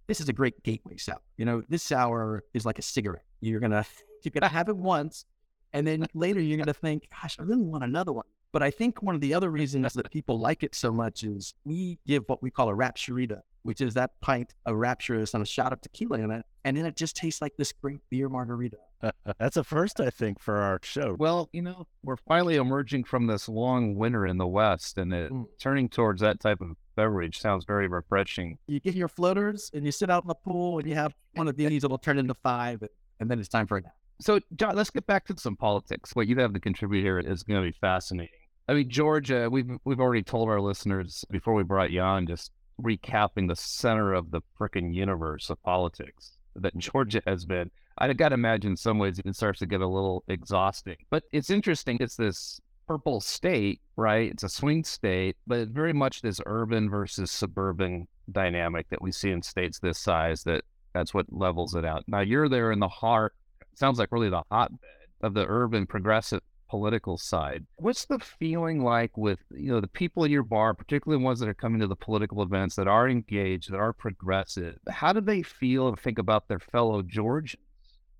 this 0.06 0.20
is 0.20 0.28
a 0.28 0.32
great 0.32 0.62
gateway 0.62 0.96
sour. 0.96 1.20
You 1.36 1.44
know, 1.44 1.62
this 1.68 1.82
sour 1.82 2.44
is 2.52 2.66
like 2.66 2.78
a 2.78 2.82
cigarette. 2.82 3.24
You're 3.40 3.60
gonna 3.60 3.84
you're 4.22 4.32
gonna 4.32 4.48
have 4.52 4.68
it 4.68 4.76
once, 4.76 5.24
and 5.72 5.86
then 5.86 6.06
later 6.14 6.40
you're 6.40 6.58
gonna 6.58 6.74
think, 6.74 7.08
"Gosh, 7.10 7.36
I 7.38 7.42
really 7.42 7.64
want 7.64 7.84
another 7.84 8.12
one." 8.12 8.26
But 8.52 8.62
I 8.62 8.70
think 8.70 9.02
one 9.02 9.16
of 9.16 9.20
the 9.20 9.34
other 9.34 9.50
reasons 9.50 9.94
that 9.94 10.12
people 10.12 10.38
like 10.38 10.62
it 10.62 10.76
so 10.76 10.92
much 10.92 11.24
is 11.24 11.54
we 11.64 11.98
give 12.06 12.22
what 12.28 12.40
we 12.40 12.52
call 12.52 12.68
a 12.68 12.72
rapturita, 12.72 13.40
which 13.64 13.80
is 13.80 13.94
that 13.94 14.12
pint 14.20 14.54
of 14.64 14.76
rapturous 14.76 15.34
and 15.34 15.42
a 15.42 15.46
shot 15.46 15.72
of 15.72 15.80
tequila 15.80 16.20
in 16.20 16.30
it, 16.30 16.46
and 16.64 16.76
then 16.76 16.86
it 16.86 16.94
just 16.94 17.16
tastes 17.16 17.42
like 17.42 17.56
this 17.56 17.72
great 17.72 17.98
beer 18.10 18.28
margarita. 18.28 18.76
That's 19.38 19.56
a 19.56 19.64
first, 19.64 20.00
I 20.00 20.10
think, 20.10 20.40
for 20.40 20.56
our 20.58 20.78
show. 20.82 21.16
Well, 21.18 21.48
you 21.52 21.62
know, 21.62 21.86
we're 22.04 22.16
finally 22.16 22.54
emerging 22.54 23.04
from 23.04 23.26
this 23.26 23.48
long 23.48 23.96
winter 23.96 24.24
in 24.24 24.38
the 24.38 24.46
West, 24.46 24.98
and 24.98 25.12
it, 25.12 25.32
mm. 25.32 25.46
turning 25.58 25.88
towards 25.88 26.20
that 26.20 26.38
type 26.38 26.60
of 26.60 26.76
beverage 26.94 27.38
sounds 27.38 27.64
very 27.64 27.88
refreshing. 27.88 28.58
You 28.66 28.80
get 28.80 28.94
your 28.94 29.08
floaters 29.08 29.70
and 29.74 29.84
you 29.84 29.92
sit 29.92 30.10
out 30.10 30.24
in 30.24 30.28
the 30.28 30.34
pool 30.34 30.78
and 30.78 30.88
you 30.88 30.94
have 30.94 31.14
one 31.34 31.48
of 31.48 31.56
these 31.56 31.82
that'll 31.82 31.98
turn 31.98 32.18
into 32.18 32.34
five, 32.34 32.82
and 33.20 33.30
then 33.30 33.38
it's 33.38 33.48
time 33.48 33.66
for 33.66 33.78
a 33.78 33.82
nap. 33.82 33.92
So, 34.20 34.38
John, 34.56 34.76
let's 34.76 34.90
get 34.90 35.06
back 35.06 35.26
to 35.26 35.34
some 35.36 35.56
politics. 35.56 36.14
What 36.14 36.28
you 36.28 36.36
have 36.36 36.52
to 36.52 36.60
contribute 36.60 37.02
here 37.02 37.18
is 37.18 37.42
going 37.42 37.60
to 37.62 37.68
be 37.68 37.76
fascinating. 37.80 38.30
I 38.68 38.74
mean, 38.74 38.88
Georgia, 38.88 39.48
we've 39.50 39.70
we've 39.84 40.00
already 40.00 40.22
told 40.22 40.48
our 40.48 40.60
listeners 40.60 41.24
before 41.30 41.54
we 41.54 41.64
brought 41.64 41.90
you 41.90 42.00
on, 42.00 42.26
just 42.26 42.52
recapping 42.80 43.48
the 43.48 43.56
center 43.56 44.14
of 44.14 44.30
the 44.30 44.40
freaking 44.58 44.94
universe 44.94 45.50
of 45.50 45.62
politics. 45.62 46.38
that 46.56 46.76
Georgia 46.78 47.22
has 47.26 47.44
been. 47.44 47.70
I 47.98 48.12
got 48.12 48.30
to 48.30 48.34
imagine 48.34 48.72
in 48.72 48.76
some 48.76 48.98
ways 48.98 49.20
it 49.24 49.36
starts 49.36 49.60
to 49.60 49.66
get 49.66 49.80
a 49.80 49.86
little 49.86 50.24
exhausting. 50.28 50.96
But 51.10 51.24
it's 51.32 51.50
interesting. 51.50 51.98
It's 52.00 52.16
this 52.16 52.60
purple 52.86 53.20
state, 53.20 53.80
right? 53.96 54.30
It's 54.30 54.42
a 54.42 54.48
swing 54.48 54.84
state, 54.84 55.36
but 55.46 55.58
it's 55.58 55.72
very 55.72 55.92
much 55.92 56.22
this 56.22 56.40
urban 56.46 56.90
versus 56.90 57.30
suburban 57.30 58.08
dynamic 58.30 58.88
that 58.90 59.02
we 59.02 59.12
see 59.12 59.30
in 59.30 59.42
states 59.42 59.78
this 59.78 59.98
size 59.98 60.44
that 60.44 60.64
that's 60.92 61.12
what 61.12 61.26
levels 61.30 61.74
it 61.74 61.84
out. 61.84 62.04
Now 62.06 62.20
you're 62.20 62.48
there 62.48 62.72
in 62.72 62.78
the 62.78 62.88
heart, 62.88 63.34
sounds 63.74 63.98
like 63.98 64.12
really 64.12 64.30
the 64.30 64.42
hotbed 64.50 64.78
of 65.20 65.34
the 65.34 65.46
urban 65.48 65.86
progressive 65.86 66.40
political 66.68 67.16
side. 67.16 67.64
What's 67.76 68.06
the 68.06 68.18
feeling 68.18 68.82
like 68.82 69.16
with 69.16 69.38
you 69.50 69.70
know 69.70 69.80
the 69.80 69.88
people 69.88 70.24
in 70.24 70.32
your 70.32 70.42
bar, 70.42 70.74
particularly 70.74 71.22
ones 71.22 71.40
that 71.40 71.48
are 71.48 71.54
coming 71.54 71.80
to 71.80 71.86
the 71.86 71.96
political 71.96 72.42
events 72.42 72.76
that 72.76 72.88
are 72.88 73.08
engaged, 73.08 73.70
that 73.70 73.78
are 73.78 73.92
progressive? 73.92 74.78
How 74.88 75.12
do 75.12 75.20
they 75.20 75.42
feel 75.42 75.88
and 75.88 75.98
think 75.98 76.18
about 76.18 76.48
their 76.48 76.58
fellow 76.58 77.02
Georgians 77.02 77.62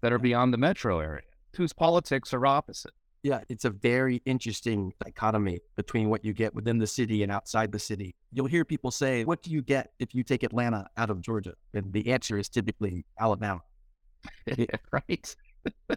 that 0.03 0.13
are 0.13 0.19
beyond 0.19 0.53
the 0.53 0.59
metro 0.59 1.01
area, 1.01 1.23
whose 1.57 1.73
politics 1.73 2.33
are 2.33 2.47
opposite? 2.47 2.93
Yeah, 3.25 3.41
it's 3.49 3.65
a 3.65 3.71
very 3.71 4.21
interesting 4.27 4.93
dichotomy 5.03 5.61
between 5.77 6.11
what 6.11 6.27
you 6.27 6.35
get 6.35 6.55
within 6.55 6.77
the 6.77 6.87
city 6.87 7.23
and 7.23 7.33
outside 7.33 7.73
the 7.73 7.79
city. 7.79 8.15
You'll 8.33 8.47
hear 8.47 8.67
people 8.67 8.91
say, 8.91 9.25
What 9.25 9.43
do 9.43 9.51
you 9.51 9.63
get 9.63 9.93
if 9.99 10.15
you 10.15 10.23
take 10.23 10.43
Atlanta 10.43 10.87
out 10.99 11.09
of 11.09 11.23
Georgia? 11.23 11.55
And 11.73 11.91
the 11.91 12.11
answer 12.13 12.37
is 12.37 12.51
typically 12.51 13.07
Alabama. 13.19 13.63
yeah, 14.59 14.67
right. 14.93 15.35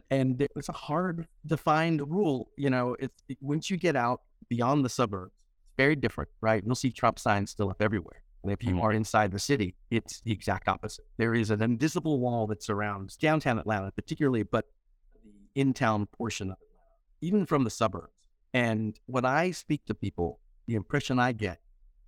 and 0.09 0.41
it's 0.55 0.69
a 0.69 0.73
hard 0.73 1.27
defined 1.45 1.99
rule. 2.09 2.49
You 2.57 2.69
know, 2.69 2.95
it's 2.97 3.21
it, 3.27 3.37
once 3.41 3.69
you 3.69 3.75
get 3.75 3.97
out 3.97 4.21
beyond 4.47 4.85
the 4.85 4.89
suburbs, 4.89 5.33
it's 5.65 5.73
very 5.77 5.97
different, 5.97 6.29
right? 6.39 6.63
You'll 6.65 6.75
see 6.75 6.91
Trump 6.91 7.19
signs 7.19 7.51
still 7.51 7.69
up 7.69 7.81
everywhere. 7.81 8.23
And 8.43 8.53
if 8.53 8.63
you 8.63 8.75
Mhm. 8.75 8.83
are 8.83 8.93
inside 8.93 9.31
the 9.33 9.39
city, 9.39 9.75
it's 9.91 10.21
the 10.21 10.31
exact 10.31 10.69
opposite. 10.69 11.03
There 11.17 11.33
is 11.35 11.49
an 11.51 11.61
invisible 11.61 12.21
wall 12.21 12.47
that 12.47 12.63
surrounds 12.63 13.17
downtown 13.17 13.59
Atlanta, 13.59 13.91
particularly, 13.91 14.43
but 14.43 14.65
the 15.21 15.59
in 15.59 15.73
town 15.73 16.05
portion 16.05 16.51
of 16.51 16.57
Atlanta, 16.61 16.66
even 17.21 17.45
from 17.45 17.63
the 17.63 17.69
suburbs. 17.69 18.11
And 18.53 18.99
when 19.05 19.25
I 19.25 19.51
speak 19.51 19.85
to 19.85 19.93
people, 19.93 20.39
the 20.67 20.75
impression 20.75 21.19
I 21.19 21.31
get 21.31 21.59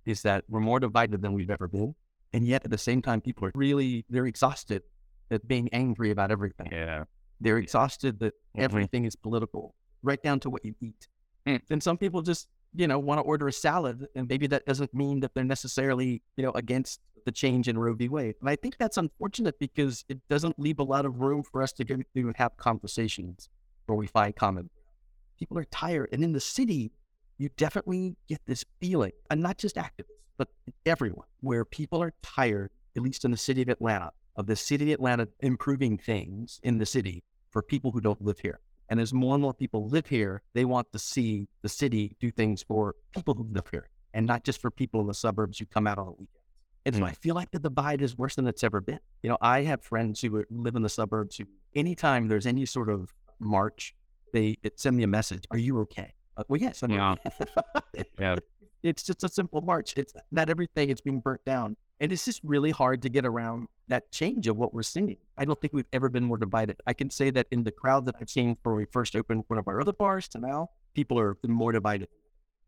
is 0.06 0.22
that 0.22 0.44
we're 0.48 0.60
more 0.60 0.80
divided 0.80 1.22
than 1.22 1.32
we've 1.32 1.50
ever 1.50 1.68
been. 1.68 1.94
And 2.32 2.46
yet 2.46 2.64
at 2.64 2.70
the 2.70 2.78
same 2.78 3.02
time, 3.02 3.20
people 3.20 3.46
are 3.46 3.52
really, 3.54 4.04
they're 4.08 4.26
exhausted 4.26 4.82
at 5.30 5.46
being 5.46 5.68
angry 5.72 6.10
about 6.10 6.30
everything. 6.30 6.68
Yeah. 6.72 7.04
They're 7.40 7.58
exhausted 7.58 8.18
that 8.20 8.34
Mhm. 8.56 8.62
everything 8.62 9.04
is 9.04 9.16
political, 9.16 9.74
right 10.02 10.22
down 10.22 10.40
to 10.40 10.50
what 10.50 10.64
you 10.64 10.74
eat. 10.80 11.08
Mm. 11.46 11.60
Then 11.68 11.80
some 11.80 11.96
people 11.96 12.22
just, 12.22 12.48
you 12.74 12.86
know, 12.86 12.98
want 12.98 13.18
to 13.18 13.22
order 13.22 13.48
a 13.48 13.52
salad, 13.52 14.06
and 14.14 14.28
maybe 14.28 14.46
that 14.48 14.66
doesn't 14.66 14.92
mean 14.94 15.20
that 15.20 15.34
they're 15.34 15.44
necessarily, 15.44 16.22
you 16.36 16.44
know, 16.44 16.52
against 16.52 17.00
the 17.24 17.32
change 17.32 17.68
in 17.68 17.78
Roe 17.78 17.94
v. 17.94 18.08
Wade. 18.08 18.36
And 18.40 18.48
I 18.48 18.56
think 18.56 18.76
that's 18.78 18.96
unfortunate 18.96 19.58
because 19.58 20.04
it 20.08 20.26
doesn't 20.28 20.58
leave 20.58 20.78
a 20.78 20.82
lot 20.84 21.04
of 21.04 21.20
room 21.20 21.42
for 21.42 21.62
us 21.62 21.72
to 21.74 21.84
through 21.84 22.04
and 22.14 22.36
have 22.36 22.56
conversations 22.56 23.48
where 23.86 23.96
we 23.96 24.06
find 24.06 24.34
common. 24.36 24.70
People 25.40 25.58
are 25.58 25.64
tired, 25.64 26.10
and 26.12 26.22
in 26.22 26.32
the 26.32 26.40
city, 26.40 26.92
you 27.38 27.48
definitely 27.56 28.16
get 28.28 28.40
this 28.46 28.64
feeling, 28.80 29.12
and 29.30 29.42
not 29.42 29.58
just 29.58 29.76
activists, 29.76 30.04
but 30.36 30.48
everyone, 30.86 31.26
where 31.40 31.64
people 31.64 32.02
are 32.02 32.12
tired, 32.22 32.70
at 32.96 33.02
least 33.02 33.24
in 33.24 33.30
the 33.30 33.36
city 33.36 33.62
of 33.62 33.68
Atlanta, 33.68 34.12
of 34.36 34.46
the 34.46 34.54
city 34.54 34.92
of 34.92 34.98
Atlanta 34.98 35.28
improving 35.40 35.98
things 35.98 36.60
in 36.62 36.78
the 36.78 36.86
city 36.86 37.24
for 37.50 37.62
people 37.62 37.90
who 37.90 38.00
don't 38.00 38.22
live 38.22 38.38
here. 38.38 38.60
And 38.90 39.00
as 39.00 39.12
more 39.12 39.34
and 39.34 39.42
more 39.42 39.54
people 39.54 39.88
live 39.88 40.06
here, 40.06 40.42
they 40.52 40.64
want 40.64 40.92
to 40.92 40.98
see 40.98 41.48
the 41.62 41.68
city 41.68 42.16
do 42.20 42.30
things 42.30 42.62
for 42.62 42.94
people 43.12 43.34
who 43.34 43.46
live 43.52 43.66
here 43.70 43.88
and 44.14 44.26
not 44.26 44.44
just 44.44 44.60
for 44.60 44.70
people 44.70 45.00
in 45.00 45.06
the 45.06 45.14
suburbs 45.14 45.58
who 45.58 45.66
come 45.66 45.86
out 45.86 45.98
on 45.98 46.06
the 46.06 46.12
weekends. 46.12 46.40
And 46.86 46.94
so 46.96 47.00
hmm. 47.00 47.06
I 47.06 47.12
feel 47.12 47.34
like 47.34 47.50
the 47.50 47.58
divide 47.58 48.02
is 48.02 48.16
worse 48.16 48.36
than 48.36 48.46
it's 48.46 48.64
ever 48.64 48.80
been. 48.80 48.98
You 49.22 49.30
know, 49.30 49.38
I 49.40 49.62
have 49.62 49.82
friends 49.82 50.20
who 50.20 50.44
live 50.50 50.74
in 50.74 50.82
the 50.82 50.88
suburbs 50.88 51.36
who, 51.36 51.44
anytime 51.74 52.28
there's 52.28 52.46
any 52.46 52.66
sort 52.66 52.88
of 52.88 53.12
march, 53.38 53.94
they 54.32 54.56
it 54.62 54.78
send 54.80 54.96
me 54.96 55.02
a 55.02 55.06
message. 55.08 55.44
Are 55.50 55.58
you 55.58 55.78
okay? 55.80 56.12
Uh, 56.36 56.44
well, 56.48 56.60
yes, 56.60 56.82
I'm 56.82 56.90
Yeah. 56.90 57.16
okay. 57.76 58.04
Yeah. 58.18 58.36
it's 58.82 59.02
just 59.02 59.24
a 59.24 59.28
simple 59.28 59.60
march. 59.60 59.94
It's 59.96 60.12
not 60.30 60.48
everything 60.48 60.90
is 60.90 61.00
being 61.00 61.20
burnt 61.20 61.44
down. 61.44 61.76
And 62.00 62.12
it's 62.12 62.24
just 62.24 62.40
really 62.42 62.70
hard 62.70 63.02
to 63.02 63.10
get 63.10 63.26
around 63.26 63.68
that 63.88 64.10
change 64.10 64.46
of 64.46 64.56
what 64.56 64.72
we're 64.72 64.82
seeing. 64.82 65.18
I 65.36 65.44
don't 65.44 65.60
think 65.60 65.74
we've 65.74 65.84
ever 65.92 66.08
been 66.08 66.24
more 66.24 66.38
divided. 66.38 66.80
I 66.86 66.94
can 66.94 67.10
say 67.10 67.30
that 67.30 67.46
in 67.50 67.62
the 67.62 67.72
crowd 67.72 68.06
that 68.06 68.14
I've 68.20 68.30
seen 68.30 68.56
when 68.62 68.76
we 68.76 68.86
first 68.86 69.14
opened 69.14 69.44
one 69.48 69.58
of 69.58 69.68
our 69.68 69.80
other 69.82 69.92
bars 69.92 70.26
to 70.28 70.38
now, 70.38 70.70
people 70.94 71.18
are 71.20 71.36
more 71.46 71.72
divided. 71.72 72.08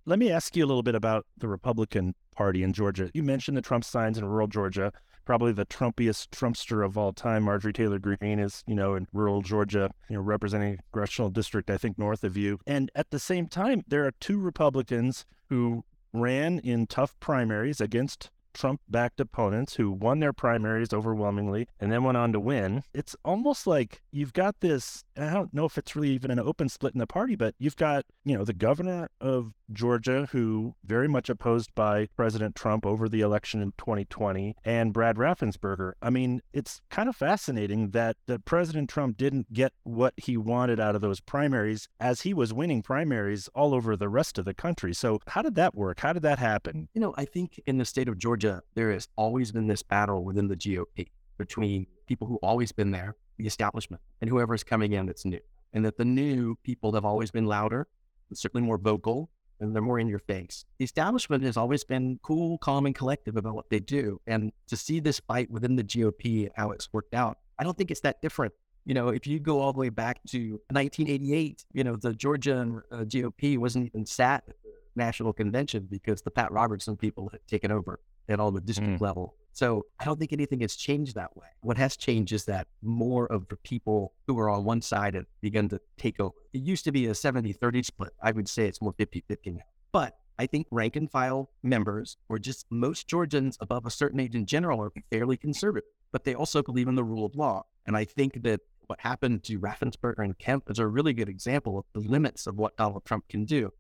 Let 0.05 0.19
me 0.19 0.31
ask 0.31 0.55
you 0.55 0.65
a 0.65 0.67
little 0.67 0.83
bit 0.83 0.95
about 0.97 1.25
the 1.39 1.49
Republican 1.49 2.15
Party 2.37 2.63
in 2.63 2.73
Georgia. 2.75 3.11
You 3.15 3.23
mentioned 3.23 3.57
the 3.57 3.63
Trump 3.63 3.85
signs 3.85 4.19
in 4.19 4.25
rural 4.25 4.49
Georgia. 4.49 4.93
Probably 5.25 5.53
the 5.53 5.67
Trumpiest 5.67 6.29
Trumpster 6.31 6.85
of 6.85 6.99
all 6.99 7.13
time, 7.13 7.45
Marjorie 7.45 7.73
Taylor 7.73 7.99
Greene, 7.99 8.39
is 8.39 8.65
you 8.67 8.75
know 8.75 8.95
in 8.95 9.07
rural 9.13 9.43
Georgia, 9.43 9.91
you 10.09 10.17
know 10.17 10.23
representing 10.23 10.75
a 10.75 10.83
congressional 10.93 11.31
district, 11.31 11.71
I 11.71 11.79
think 11.79 11.99
north 11.99 12.25
of 12.25 12.37
you. 12.37 12.59
And 12.67 12.91
at 12.95 13.11
the 13.11 13.19
same 13.19 13.47
time, 13.47 13.85
there 13.87 14.05
are 14.07 14.13
two 14.13 14.39
Republicans 14.39 15.25
who 15.49 15.85
ran 16.13 16.59
in 16.59 16.87
tough 16.87 17.19
primaries 17.21 17.81
against 17.81 18.31
Trump-backed 18.55 19.21
opponents 19.21 19.77
who 19.77 19.91
won 19.91 20.21
their 20.21 20.33
primaries 20.33 20.93
overwhelmingly 20.93 21.69
and 21.81 21.91
then 21.91 22.05
went 22.05 22.19
on 22.19 22.33
to 22.33 22.41
win. 22.41 22.83
It's 22.93 23.17
almost 23.25 23.67
like 23.67 24.03
you've 24.11 24.33
got 24.33 24.61
this. 24.61 25.05
I 25.17 25.33
don't 25.33 25.55
know 25.55 25.65
if 25.65 25.79
it's 25.79 25.97
really 25.97 26.11
even 26.11 26.31
an 26.31 26.39
open 26.39 26.69
split 26.69 26.95
in 26.95 26.99
the 26.99 27.07
party, 27.07 27.37
but 27.37 27.55
you've 27.59 27.77
got 27.77 28.05
you 28.25 28.37
know 28.37 28.45
the 28.45 28.53
governor 28.53 29.09
of 29.21 29.55
Georgia, 29.75 30.29
who 30.33 30.75
very 30.85 31.09
much 31.09 31.29
opposed 31.29 31.75
by 31.75 32.09
President 32.17 32.55
Trump 32.55 32.85
over 32.87 33.09
the 33.09 33.21
election 33.21 33.61
in 33.61 33.73
2020, 33.79 34.57
and 34.65 34.93
Brad 34.93 35.17
Raffensperger. 35.17 35.93
I 36.01 36.11
mean, 36.11 36.43
it's 36.53 36.81
kind 36.91 37.09
of 37.09 37.17
fascinating 37.17 37.91
that 37.91 38.17
that 38.27 38.45
President 38.45 38.91
Trump 38.91 39.17
didn't 39.17 39.53
get 39.53 39.73
what 39.85 40.15
he 40.17 40.37
wanted 40.37 40.81
out 40.81 40.95
of 40.95 41.01
those 41.01 41.21
primaries 41.21 41.89
as 42.01 42.23
he 42.23 42.35
was 42.35 42.53
winning 42.53 42.83
primaries 42.83 43.49
all 43.55 43.75
over 43.75 43.97
the 43.97 44.09
rest 44.09 44.39
of 44.39 44.45
the 44.45 44.55
country. 44.55 44.95
So 44.95 45.21
how 45.27 45.43
did 45.43 45.55
that 45.57 45.75
work? 45.75 46.01
How 46.01 46.13
did 46.13 46.23
that 46.23 46.39
happen? 46.39 46.89
You 46.95 47.01
know, 47.01 47.15
I 47.17 47.25
think 47.25 47.61
in 47.67 47.79
the 47.79 47.85
state 47.85 48.09
of 48.09 48.19
Georgia, 48.19 48.63
there 48.75 48.93
has 48.93 49.09
always 49.17 49.53
been 49.53 49.67
this 49.67 49.83
battle 49.83 50.25
within 50.25 50.49
the 50.49 50.57
GOP 50.57 51.09
between 51.39 51.87
people 52.07 52.27
who've 52.27 52.39
always 52.43 52.73
been 52.73 52.91
there, 52.91 53.17
the 53.39 53.47
establishment, 53.47 54.03
and 54.21 54.29
whoever's 54.29 54.63
coming 54.63 54.93
in 54.93 55.07
that's 55.07 55.25
new. 55.25 55.41
And 55.73 55.85
that 55.85 55.97
the 55.97 56.05
new 56.05 56.57
people 56.63 56.93
have 56.93 57.05
always 57.05 57.31
been 57.31 57.47
louder, 57.47 57.89
certainly 58.35 58.67
more 58.67 58.79
vocal, 58.79 59.31
and 59.61 59.75
they're 59.75 59.83
more 59.83 59.99
in 59.99 60.09
your 60.09 60.19
face. 60.19 60.65
The 60.79 60.85
establishment 60.85 61.45
has 61.45 61.57
always 61.57 61.85
been 61.85 62.19
cool, 62.23 62.59
calm, 62.59 62.87
and 62.87 62.95
collective 62.95 63.37
about 63.37 63.55
what 63.55 63.71
they 63.71 63.81
do. 63.81 64.21
And 64.27 64.53
to 64.69 64.77
see 64.77 65.01
this 65.01 65.21
fight 65.21 65.51
within 65.51 65.77
the 65.77 65.85
GOP 65.85 66.45
and 66.45 66.53
how 66.57 66.71
it's 66.71 66.93
worked 66.93 67.15
out, 67.15 67.39
I 67.59 67.65
don't 67.65 67.77
think 67.77 67.91
it's 67.91 68.01
that 68.01 68.21
different. 68.23 68.53
You 68.85 68.95
know, 68.95 69.09
if 69.09 69.27
you 69.27 69.39
go 69.39 69.61
all 69.61 69.73
the 69.73 69.79
way 69.79 69.89
back 69.89 70.21
to 70.31 70.61
1988, 70.71 71.65
you 71.73 71.85
know, 71.85 71.95
the 71.97 72.13
Georgia 72.13 72.83
uh, 72.91 72.97
GOP 73.05 73.57
wasn't 73.57 73.87
even 73.87 74.05
sat 74.05 74.43
at 74.49 74.57
the 74.65 74.71
national 74.97 75.33
convention 75.33 75.87
because 75.89 76.23
the 76.23 76.31
Pat 76.31 76.51
Robertson 76.51 76.97
people 76.97 77.29
had 77.31 77.47
taken 77.47 77.71
over 77.71 78.01
at 78.29 78.41
all 78.41 78.51
the 78.51 78.61
district 78.61 79.01
level. 79.01 79.35
So 79.53 79.87
I 80.01 80.05
don't 80.05 80.19
think 80.19 80.33
anything 80.33 80.61
has 80.61 80.77
changed 80.77 81.15
that 81.15 81.37
way. 81.37 81.47
What 81.61 81.77
has 81.77 81.97
changed 81.97 82.33
is 82.33 82.47
that 82.47 82.67
more 82.81 83.27
of 83.27 83.49
the 83.49 83.57
people 83.57 84.15
who 84.27 84.39
are 84.39 84.49
on 84.49 84.65
one 84.65 84.81
side 84.81 85.15
have 85.15 85.27
begun 85.41 85.69
to 85.71 85.81
take 85.99 86.21
over. 86.21 86.35
It 86.53 86.63
used 86.63 86.85
to 86.85 86.93
be 86.93 87.07
a 87.07 87.15
70 87.15 87.53
30 87.53 87.83
split. 87.83 88.13
I 88.23 88.33
would 88.33 88.49
say 88.49 88.67
it's 88.67 88.81
more 88.81 88.95
50 88.97 89.25
50 89.29 89.51
now. 89.51 89.61
But 89.93 90.17
I 90.39 90.47
think 90.47 90.67
rank 90.71 90.97
and 90.97 91.11
file 91.11 91.51
members, 91.63 92.17
or 92.29 92.39
just 92.39 92.67
most 92.71 93.07
Georgians 93.07 93.59
above 93.61 93.85
a 93.85 93.91
certain 93.91 94.19
age 94.21 94.35
in 94.35 94.47
general, 94.47 94.81
are 94.81 94.93
fairly 95.11 95.37
conservative, 95.37 95.89
but 96.11 96.25
they 96.25 96.35
also 96.35 96.63
believe 96.63 96.89
in 96.89 96.95
the 96.95 97.05
rule 97.05 97.27
of 97.27 97.37
law. 97.37 97.65
And 97.87 97.97
I 97.97 98.05
think 98.05 98.43
that 98.43 98.61
what 98.87 99.01
happened 99.01 99.45
to 99.45 99.61
Raffensperger 99.61 100.25
and 100.25 100.37
Kemp 100.39 100.71
is 100.71 100.79
a 100.79 100.87
really 100.87 101.13
good 101.13 101.29
example 101.29 101.79
of 101.79 101.85
the 101.93 102.09
limits 102.09 102.47
of 102.47 102.57
what 102.57 102.77
Donald 102.77 103.05
Trump 103.05 103.29
can 103.29 103.45
do. 103.45 103.73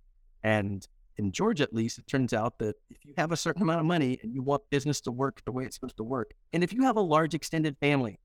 And 0.42 0.86
in 1.18 1.32
Georgia, 1.32 1.62
at 1.64 1.74
least, 1.74 1.98
it 1.98 2.06
turns 2.06 2.32
out 2.32 2.58
that 2.58 2.76
if 2.90 3.04
you 3.04 3.14
have 3.16 3.32
a 3.32 3.36
certain 3.36 3.62
amount 3.62 3.80
of 3.80 3.86
money 3.86 4.18
and 4.22 4.34
you 4.34 4.42
want 4.42 4.62
business 4.70 5.00
to 5.02 5.10
work 5.10 5.42
the 5.44 5.52
way 5.52 5.64
it's 5.64 5.76
supposed 5.76 5.96
to 5.98 6.04
work, 6.04 6.32
and 6.52 6.64
if 6.64 6.72
you 6.72 6.82
have 6.82 6.96
a 6.96 7.00
large 7.00 7.34
extended 7.34 7.76
family 7.78 8.18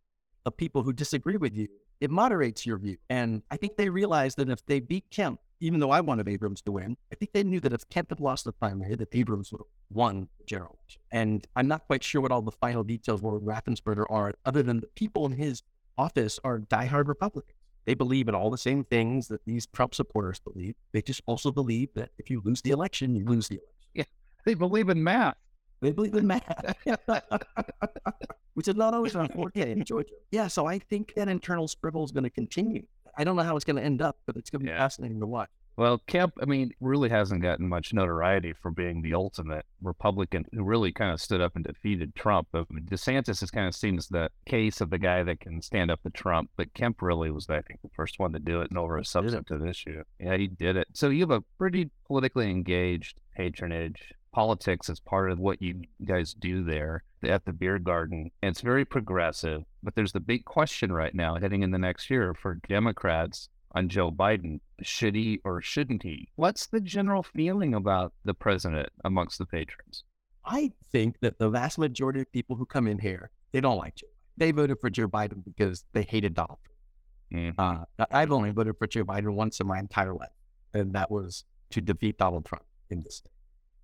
of 0.46 0.56
people 0.56 0.84
who 0.84 0.94
disagree 0.94 1.38
with 1.38 1.56
you, 1.56 1.68
it 2.00 2.12
moderates 2.12 2.66
your 2.66 2.78
view. 2.78 2.98
And 3.10 3.42
I 3.52 3.58
think 3.58 3.76
they 3.76 3.90
realized 3.90 4.38
that 4.38 4.50
if 4.50 4.66
they 4.66 4.80
beat 4.80 5.06
Kemp, 5.10 5.40
even 5.60 5.80
though 5.80 5.90
I 5.90 6.02
wanted 6.02 6.30
Abrams 6.30 6.62
to 6.62 6.72
win, 6.72 6.96
I 7.12 7.16
think 7.16 7.32
they 7.34 7.44
knew 7.44 7.60
that 7.62 7.74
if 7.74 7.90
Kemp 7.90 8.10
had 8.10 8.20
lost 8.20 8.46
the 8.46 8.54
primary, 8.54 8.96
that 8.96 9.10
Abrams 9.14 9.52
would 9.52 9.60
have 9.60 9.68
won 9.92 10.30
the 10.38 10.46
general. 10.46 10.78
And 11.12 11.46
I'm 11.56 11.68
not 11.68 11.88
quite 11.88 12.04
sure 12.04 12.22
what 12.22 12.32
all 12.32 12.44
the 12.44 12.52
final 12.52 12.84
details 12.84 13.22
were 13.22 13.34
with 13.34 13.44
Raffensperger 13.44 14.06
are, 14.10 14.34
other 14.46 14.62
than 14.62 14.80
the 14.80 14.88
people 14.88 15.26
in 15.26 15.32
his 15.32 15.64
office 15.98 16.40
are 16.44 16.60
diehard 16.60 17.08
Republicans. 17.08 17.57
They 17.88 17.94
believe 17.94 18.28
in 18.28 18.36
all 18.36 18.52
the 18.52 18.58
same 18.58 18.84
things 18.84 19.30
that 19.30 19.44
these 19.46 19.66
Trump 19.68 19.96
supporters 19.96 20.40
believe. 20.42 20.76
They 20.92 21.02
just 21.02 21.22
also 21.26 21.52
believe 21.52 21.88
that 21.96 22.10
if 22.20 22.30
you 22.30 22.42
lose 22.44 22.62
the 22.62 22.72
election, 22.72 23.16
you 23.16 23.24
lose 23.26 23.48
the 23.48 23.56
election. 23.56 23.74
Yeah. 23.94 24.04
They 24.46 24.54
believe 24.56 24.90
in 24.90 25.02
math. 25.04 25.38
They 25.80 25.92
believe 25.94 26.14
in 26.16 26.28
math, 26.28 26.76
which 28.56 28.68
is 28.68 28.76
not 28.76 28.94
always 28.94 29.16
unfortunate 29.16 29.70
in 29.70 29.86
Georgia. 29.86 30.14
Yeah, 30.32 30.48
so 30.48 30.66
I 30.66 30.80
think 30.80 31.14
that 31.16 31.30
internal 31.30 31.68
scribble 31.68 32.04
is 32.04 32.12
going 32.12 32.26
to 32.26 32.30
continue. 32.30 32.84
I 33.18 33.24
don't 33.24 33.36
know 33.36 33.44
how 33.44 33.56
it's 33.56 33.66
going 33.66 33.78
to 33.78 33.84
end 33.84 34.02
up, 34.02 34.18
but 34.26 34.36
it's 34.36 34.50
going 34.50 34.62
to 34.62 34.66
be 34.66 34.70
Yeah. 34.72 34.80
fascinating 34.80 35.20
to 35.22 35.26
watch. 35.28 35.50
Well, 35.78 36.02
Kemp, 36.08 36.34
I 36.42 36.46
mean, 36.46 36.72
really 36.82 37.10
hasn't 37.10 37.44
gotten 37.44 37.70
much 37.70 37.94
notoriety 37.94 38.52
for 38.52 38.72
being 38.72 39.04
the 39.04 39.14
ultimate 39.14 39.64
Republican 39.80 40.44
who 40.52 40.64
really 40.64 40.92
kind 40.92 41.12
of 41.12 41.22
stood 41.22 41.40
up 41.40 41.56
and 41.56 41.64
defeated 41.64 42.16
Trump. 42.16 42.48
But 42.52 42.68
DeSantis 42.72 43.44
is 43.44 43.52
kind 43.52 43.68
of 43.68 43.76
seen 43.76 44.00
as 44.00 44.08
the 44.08 44.32
case 44.48 44.82
of 44.82 44.90
the 44.90 44.98
guy 44.98 45.22
that 45.22 45.40
can 45.40 45.62
stand 45.62 45.92
up 45.92 46.02
to 46.02 46.10
Trump. 46.10 46.50
But 46.58 46.74
Kemp 46.74 47.04
really 47.04 47.30
was, 47.30 47.48
I 47.48 47.62
think, 47.62 47.84
the 47.84 47.92
first 47.96 48.18
one 48.18 48.34
to 48.34 48.40
do 48.40 48.62
it 48.62 48.72
and 48.72 48.80
over 48.80 48.98
a 48.98 49.06
substantive 49.06 49.64
issue. 49.64 50.04
Yeah, 50.20 50.36
he 50.36 50.48
did 50.48 50.78
it. 50.78 50.88
So 50.94 51.10
you 51.10 51.22
have 51.22 51.32
a 51.32 51.44
pretty 51.60 51.92
politically 52.08 52.50
engaged 52.50 53.20
patronage. 53.36 54.14
Politics 54.34 54.90
is 54.90 55.00
part 55.00 55.30
of 55.30 55.38
what 55.38 55.62
you 55.62 55.84
guys 56.04 56.34
do 56.34 56.64
there 56.64 57.04
at 57.24 57.46
the 57.46 57.54
beer 57.54 57.78
garden. 57.78 58.32
And 58.42 58.50
it's 58.50 58.62
very 58.62 58.84
progressive. 58.84 59.64
But 59.84 59.94
there's 59.94 60.12
the 60.12 60.20
big 60.20 60.44
question 60.44 60.92
right 60.92 61.14
now 61.14 61.36
heading 61.36 61.62
in 61.62 61.70
the 61.70 61.78
next 61.78 62.10
year 62.10 62.34
for 62.34 62.56
Democrats 62.68 63.50
on 63.72 63.90
Joe 63.90 64.12
Biden. 64.12 64.60
Should 64.82 65.16
he 65.16 65.40
or 65.44 65.62
shouldn't 65.62 66.04
he? 66.04 66.30
What's 66.36 66.68
the 66.68 66.80
general 66.80 67.24
feeling 67.24 67.74
about 67.74 68.14
the 68.26 68.34
president 68.34 68.90
amongst 69.04 69.38
the 69.38 69.46
patrons? 69.46 70.04
I 70.46 70.72
think 70.92 71.20
that 71.22 71.40
the 71.40 71.50
vast 71.50 71.78
majority 71.78 72.22
of 72.22 72.32
people 72.32 72.56
who 72.56 72.66
come 72.66 72.88
in 72.88 73.00
here, 73.00 73.30
they 73.52 73.62
don't 73.62 73.78
like 73.78 73.96
Joe. 73.96 74.08
They 74.38 74.52
voted 74.52 74.80
for 74.80 74.90
Joe 74.90 75.08
Biden 75.08 75.44
because 75.44 75.84
they 75.94 76.04
hated 76.04 76.36
Donald 76.36 76.60
Trump. 76.64 77.58
Mm. 77.58 77.86
Uh, 78.00 78.06
I've 78.12 78.32
only 78.32 78.52
voted 78.52 78.78
for 78.78 78.88
Joe 78.88 79.04
Biden 79.04 79.34
once 79.34 79.60
in 79.60 79.68
my 79.68 79.80
entire 79.80 80.14
life, 80.14 80.30
and 80.74 80.94
that 80.94 81.12
was 81.12 81.44
to 81.72 81.82
defeat 81.82 82.18
Donald 82.18 82.46
Trump 82.46 82.64
in 82.90 83.02
this 83.02 83.18
state. 83.18 83.32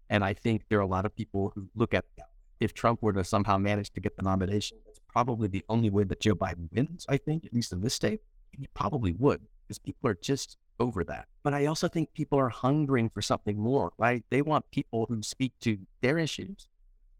And 0.10 0.24
I 0.24 0.34
think 0.34 0.64
there 0.70 0.80
are 0.80 0.84
a 0.84 0.88
lot 0.88 1.06
of 1.06 1.16
people 1.16 1.52
who 1.56 1.68
look 1.76 1.94
at 1.94 2.06
that. 2.18 2.28
If 2.60 2.74
Trump 2.74 3.02
were 3.02 3.14
to 3.14 3.24
somehow 3.24 3.58
manage 3.58 3.92
to 3.92 4.00
get 4.00 4.16
the 4.16 4.22
nomination, 4.22 4.78
that's 4.86 5.00
probably 5.10 5.48
the 5.48 5.66
only 5.68 5.90
way 5.90 6.04
that 6.06 6.22
Joe 6.22 6.36
Biden 6.36 6.72
wins, 6.72 7.06
I 7.10 7.18
think, 7.18 7.46
at 7.46 7.54
least 7.54 7.74
in 7.74 7.82
this 7.82 7.94
state. 7.94 8.22
He 8.52 8.68
probably 8.74 9.14
would 9.14 9.42
because 9.68 9.80
people 9.80 10.10
are 10.10 10.18
just 10.22 10.58
over 10.80 11.04
that. 11.06 11.28
But 11.44 11.54
I 11.54 11.66
also 11.66 11.88
think 11.88 12.14
people 12.14 12.40
are 12.40 12.50
hungering 12.50 13.10
for 13.10 13.22
something 13.22 13.58
more, 13.58 13.92
right? 13.98 14.24
They 14.30 14.42
want 14.42 14.70
people 14.72 15.06
who 15.08 15.22
speak 15.22 15.54
to 15.62 15.78
their 16.02 16.18
issues. 16.18 16.68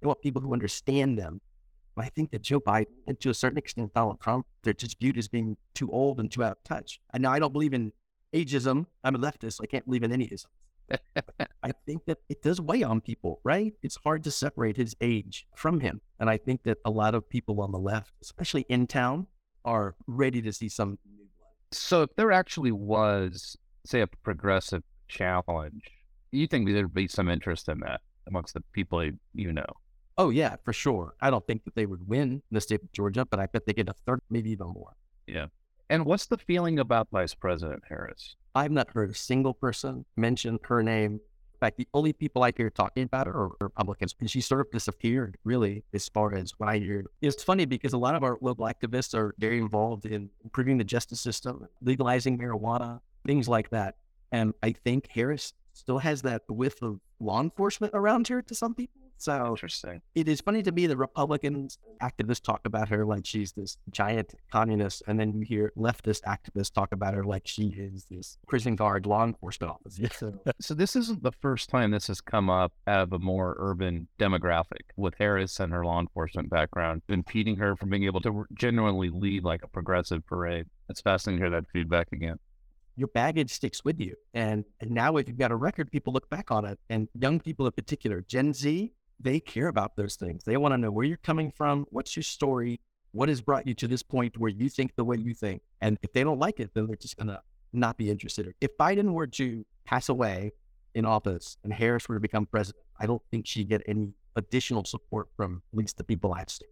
They 0.02 0.08
want 0.08 0.22
people 0.22 0.42
who 0.42 0.54
understand 0.54 1.18
them. 1.18 1.42
But 1.96 2.06
I 2.06 2.10
think 2.10 2.32
that 2.32 2.42
Joe 2.42 2.60
Biden, 2.60 2.88
and 3.08 3.20
to 3.20 3.30
a 3.30 3.34
certain 3.34 3.58
extent 3.58 3.94
Donald 3.94 4.20
Trump, 4.20 4.48
they're 4.64 4.74
just 4.74 5.00
viewed 5.00 5.18
as 5.18 5.28
being 5.28 5.58
too 5.76 5.92
old 5.92 6.20
and 6.20 6.32
too 6.32 6.44
out 6.44 6.54
of 6.54 6.64
touch. 6.64 7.00
And 7.14 7.22
now 7.22 7.32
I 7.32 7.40
don't 7.40 7.54
believe 7.54 7.74
in 7.74 7.92
ageism. 8.34 8.88
I'm 9.04 9.16
a 9.16 9.20
leftist. 9.20 9.60
I 9.62 9.68
can't 9.68 9.86
believe 9.86 10.04
in 10.04 10.12
any 10.12 10.26
ism. 10.26 10.50
I 11.64 11.72
think 11.86 12.06
that 12.06 12.18
it 12.30 12.42
does 12.42 12.60
weigh 12.60 12.84
on 12.84 13.00
people, 13.00 13.40
right? 13.44 13.74
It's 13.84 13.98
hard 14.04 14.24
to 14.24 14.32
separate 14.32 14.76
his 14.76 14.96
age 15.02 15.48
from 15.56 15.80
him. 15.80 16.02
And 16.20 16.30
I 16.30 16.38
think 16.38 16.64
that 16.64 16.78
a 16.86 16.92
lot 16.92 17.16
of 17.16 17.30
people 17.30 17.62
on 17.62 17.72
the 17.72 17.80
left, 17.80 18.14
especially 18.22 18.66
in 18.70 18.88
town, 18.88 19.28
are 19.64 19.96
ready 20.08 20.42
to 20.42 20.52
see 20.52 20.70
some 20.70 20.98
so 21.74 22.04
if 22.04 22.16
there 22.16 22.32
actually 22.32 22.72
was, 22.72 23.58
say, 23.86 24.02
a 24.02 24.08
progressive 24.08 24.84
challenge, 25.08 25.84
you 26.32 26.48
think 26.48 26.68
there'd 26.68 26.94
be 26.94 27.08
some 27.08 27.30
interest 27.30 27.70
in 27.70 27.80
that 27.82 28.02
amongst 28.28 28.54
the 28.54 28.62
people 28.74 29.04
you 29.34 29.54
know? 29.54 29.66
Oh 30.18 30.30
yeah, 30.30 30.56
for 30.64 30.74
sure. 30.74 31.16
I 31.22 31.30
don't 31.30 31.46
think 31.48 31.64
that 31.66 31.76
they 31.76 31.86
would 31.86 32.08
win 32.08 32.42
the 32.52 32.62
state 32.62 32.84
of 32.84 32.92
Georgia, 32.92 33.26
but 33.26 33.40
I 33.40 33.48
bet 33.48 33.66
they 33.66 33.74
get 33.74 33.90
a 33.90 33.94
third, 34.06 34.20
maybe 34.30 34.52
even 34.52 34.68
more. 34.68 34.96
Yeah. 35.28 35.48
And 35.90 36.06
what's 36.06 36.28
the 36.28 36.38
feeling 36.38 36.80
about 36.80 37.08
Vice 37.12 37.34
President 37.34 37.84
Harris? 37.88 38.36
I've 38.56 38.72
not 38.72 38.92
heard 38.92 39.10
a 39.10 39.16
single 39.16 39.54
person 39.54 40.06
mention 40.16 40.60
her 40.64 40.84
name 40.84 41.20
fact, 41.64 41.78
the 41.78 41.88
only 41.94 42.14
people 42.14 42.44
I 42.44 42.52
hear 42.56 42.70
talking 42.70 43.04
about 43.04 43.28
her 43.28 43.34
are 43.34 43.52
Republicans. 43.60 44.16
And 44.20 44.30
she 44.30 44.42
sort 44.42 44.62
of 44.62 44.72
disappeared, 44.72 45.38
really, 45.44 45.84
as 45.94 46.10
far 46.10 46.34
as 46.34 46.52
what 46.58 46.70
I 46.70 46.78
hear. 46.78 47.06
It's 47.22 47.44
funny 47.44 47.66
because 47.66 47.94
a 47.94 47.98
lot 47.98 48.16
of 48.16 48.24
our 48.24 48.38
local 48.42 48.66
activists 48.66 49.14
are 49.14 49.34
very 49.38 49.60
involved 49.60 50.06
in 50.06 50.30
improving 50.44 50.78
the 50.78 50.84
justice 50.84 51.22
system, 51.22 51.68
legalizing 51.82 52.38
marijuana, 52.38 53.00
things 53.26 53.48
like 53.48 53.70
that. 53.70 53.96
And 54.32 54.54
I 54.62 54.72
think 54.72 55.08
Harris 55.08 55.54
still 55.74 56.00
has 56.00 56.22
that 56.24 56.42
whiff 56.50 56.82
of 56.82 57.00
law 57.20 57.42
enforcement 57.42 57.94
around 57.96 58.28
here 58.28 58.42
to 58.42 58.56
some 58.56 58.76
people. 58.76 59.03
So 59.24 59.48
interesting. 59.48 60.02
It 60.16 60.28
is 60.28 60.42
funny 60.42 60.62
to 60.64 60.72
me 60.74 60.86
that 60.86 60.98
Republicans 60.98 61.78
activists 62.02 62.44
talk 62.44 62.60
about 62.66 62.90
her 62.90 63.06
like 63.06 63.26
she's 63.26 63.54
this 63.54 63.78
giant 63.90 64.36
communist, 64.52 65.02
and 65.08 65.18
then 65.18 65.32
you 65.32 65.46
hear 65.46 65.72
leftist 65.78 66.24
activists 66.24 66.74
talk 66.74 66.92
about 66.92 67.14
her 67.14 67.24
like 67.24 67.44
she 67.46 67.68
is 67.68 68.04
this 68.12 68.38
prison 68.50 68.76
guard 68.76 69.06
law 69.06 69.24
enforcement 69.24 69.72
officer. 69.72 70.10
So, 70.14 70.34
so 70.60 70.74
this 70.74 70.98
isn't 70.98 71.24
the 71.24 71.32
first 71.32 71.70
time 71.70 71.92
this 71.92 72.08
has 72.08 72.20
come 72.20 72.50
up 72.50 72.74
out 72.86 73.04
of 73.04 73.14
a 73.14 73.20
more 73.20 73.56
urban 73.60 74.10
demographic 74.20 74.92
with 74.98 75.14
Harris 75.18 75.58
and 75.62 75.72
her 75.72 75.86
law 75.86 76.02
enforcement 76.02 76.50
background, 76.50 77.02
impeding 77.08 77.56
her 77.56 77.78
from 77.78 77.92
being 77.92 78.04
able 78.04 78.20
to 78.22 78.44
genuinely 78.54 79.10
lead 79.10 79.46
like 79.46 79.64
a 79.64 79.70
progressive 79.70 80.26
parade. 80.26 80.66
It's 80.90 81.00
fascinating 81.00 81.40
to 81.40 81.50
hear 81.50 81.62
that 81.62 81.70
feedback 81.72 82.10
again 82.12 82.40
your 82.96 83.08
baggage 83.08 83.52
sticks 83.52 83.84
with 83.84 84.00
you. 84.00 84.16
And, 84.36 84.66
and 84.80 84.92
now, 84.92 85.18
if 85.18 85.28
you've 85.28 85.38
got 85.38 85.52
a 85.52 85.56
record, 85.56 85.92
people 85.92 86.14
look 86.14 86.30
back 86.30 86.52
on 86.52 86.64
it. 86.64 86.80
And 86.92 87.08
young 87.20 87.40
people 87.40 87.66
in 87.66 87.72
particular, 87.72 88.22
Gen 88.28 88.54
Z, 88.54 88.94
they 89.20 89.40
care 89.40 89.68
about 89.68 89.96
those 89.96 90.16
things. 90.16 90.44
They 90.44 90.58
want 90.58 90.74
to 90.74 90.78
know 90.78 90.92
where 90.92 91.06
you're 91.06 91.18
coming 91.18 91.52
from, 91.52 91.86
what's 91.90 92.16
your 92.16 92.24
story, 92.24 92.80
what 93.12 93.30
has 93.30 93.42
brought 93.42 93.68
you 93.68 93.74
to 93.76 93.88
this 93.88 94.04
point 94.04 94.38
where 94.38 94.52
you 94.52 94.70
think 94.70 94.96
the 94.96 95.06
way 95.06 95.18
you 95.18 95.34
think. 95.34 95.62
And 95.82 95.98
if 96.02 96.14
they 96.14 96.24
don't 96.24 96.40
like 96.40 96.60
it, 96.60 96.72
then 96.74 96.88
they're 96.88 96.96
just 96.96 97.18
going 97.18 97.28
to 97.28 97.42
not 97.72 97.98
be 97.98 98.10
interested. 98.10 98.54
If 98.60 98.78
Biden 98.78 99.14
were 99.14 99.28
to 99.28 99.66
pass 99.86 100.10
away 100.10 100.52
in 100.96 101.06
office 101.06 101.58
and 101.64 101.74
Harris 101.74 102.08
were 102.08 102.16
to 102.16 102.22
become 102.22 102.46
president, 102.46 102.84
I 103.00 103.06
don't 103.06 103.22
think 103.32 103.48
she'd 103.48 103.70
get 103.70 103.82
any 103.88 104.14
additional 104.36 104.84
support 104.84 105.28
from 105.36 105.62
at 105.72 105.78
least 105.78 105.98
the 105.98 106.04
people 106.04 106.34
I've 106.34 106.50
seen. 106.50 106.70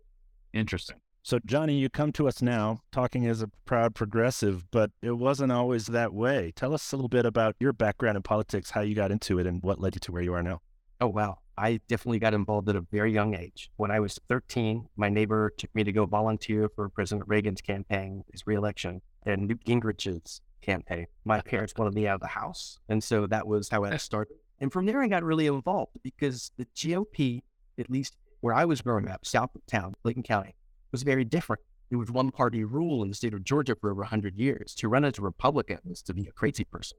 Interesting. 0.54 0.97
So, 1.23 1.38
Johnny, 1.45 1.77
you 1.77 1.88
come 1.88 2.12
to 2.13 2.27
us 2.27 2.41
now 2.41 2.80
talking 2.91 3.27
as 3.27 3.43
a 3.43 3.47
proud 3.65 3.93
progressive, 3.93 4.65
but 4.71 4.89
it 5.04 5.12
wasn't 5.12 5.51
always 5.51 5.86
that 5.88 6.13
way. 6.13 6.51
Tell 6.56 6.73
us 6.73 6.91
a 6.91 6.95
little 6.95 7.10
bit 7.10 7.27
about 7.27 7.56
your 7.60 7.73
background 7.73 8.17
in 8.17 8.23
politics, 8.23 8.71
how 8.71 8.82
you 8.82 8.95
got 8.95 9.12
into 9.12 9.38
it, 9.38 9.45
and 9.45 9.62
what 9.62 9.80
led 9.80 9.95
you 9.95 9.99
to 9.99 10.12
where 10.12 10.23
you 10.23 10.34
are 10.34 10.41
now. 10.41 10.62
Oh, 10.99 11.08
wow. 11.08 11.38
I 11.62 11.80
definitely 11.88 12.17
got 12.17 12.34
involved 12.34 12.69
at 12.69 12.76
a 12.76 12.82
very 12.82 13.13
young 13.13 13.36
age. 13.36 13.69
When 13.78 13.91
I 13.91 14.00
was 14.00 14.19
13, 14.28 14.88
my 14.95 15.10
neighbor 15.10 15.54
took 15.56 15.74
me 15.76 15.84
to 15.84 15.91
go 15.91 16.08
volunteer 16.08 16.67
for 16.76 16.89
President 16.89 17.30
Reagan's 17.30 17.62
campaign, 17.62 18.24
his 18.32 18.47
reelection, 18.47 19.04
and 19.28 19.47
Newt 19.47 19.63
Gingrich's 19.63 20.41
campaign. 20.63 21.06
My 21.24 21.39
parents 21.52 21.76
wanted 21.78 21.93
me 21.93 22.08
out 22.08 22.15
of 22.15 22.21
the 22.21 22.28
house. 22.28 22.80
And 22.89 23.04
so 23.04 23.28
that 23.28 23.45
was 23.45 23.69
how 23.69 23.84
I 23.84 23.97
started. 23.97 24.38
And 24.60 24.74
from 24.74 24.88
there, 24.88 25.04
I 25.04 25.08
got 25.08 25.24
really 25.24 25.45
involved 25.45 25.91
because 26.02 26.52
the 26.58 26.65
GOP, 26.76 27.43
at 27.78 27.91
least 27.91 28.17
where 28.39 28.56
I 28.56 28.65
was 28.65 28.82
growing 28.82 29.08
up, 29.08 29.24
south 29.24 29.54
of 29.54 29.63
town, 29.67 29.93
Clayton 30.02 30.24
County, 30.24 30.56
was 30.91 31.04
very 31.04 31.24
different. 31.24 31.62
It 31.91 31.97
was 31.97 32.10
one 32.10 32.32
party 32.32 32.63
rule 32.63 33.04
in 33.04 33.10
the 33.10 33.15
state 33.15 33.36
of 33.36 33.43
Georgia 33.43 33.76
for 33.80 33.91
over 33.91 34.02
100 34.02 34.36
years. 34.36 34.74
To 34.76 34.88
run 34.88 35.06
as 35.06 35.19
a 35.19 35.21
Republican 35.21 35.78
was 35.86 36.02
to 36.04 36.15
be 36.15 36.26
a 36.26 36.32
crazy 36.32 36.63
person, 36.63 36.97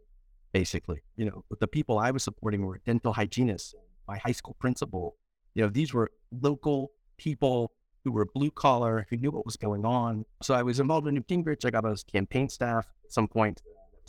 basically. 0.52 1.02
You 1.16 1.24
know, 1.24 1.44
the 1.58 1.66
people 1.66 1.98
I 1.98 2.12
was 2.12 2.22
supporting 2.22 2.64
were 2.64 2.80
dental 2.86 3.12
hygienists 3.12 3.74
my 4.06 4.18
high 4.18 4.32
school 4.32 4.56
principal. 4.58 5.16
You 5.54 5.64
know, 5.64 5.68
these 5.68 5.92
were 5.92 6.10
local 6.30 6.92
people 7.18 7.72
who 8.04 8.12
were 8.12 8.26
blue 8.34 8.50
collar, 8.50 9.06
who 9.10 9.16
knew 9.16 9.30
what 9.30 9.44
was 9.44 9.56
going 9.56 9.84
on. 9.84 10.24
So 10.42 10.54
I 10.54 10.62
was 10.62 10.80
involved 10.80 11.06
in 11.06 11.14
Newt 11.14 11.28
Gingrich. 11.28 11.64
I 11.64 11.70
got 11.70 11.84
on 11.84 11.96
campaign 12.10 12.48
staff 12.48 12.86
at 13.04 13.12
some 13.12 13.28
point. 13.28 13.62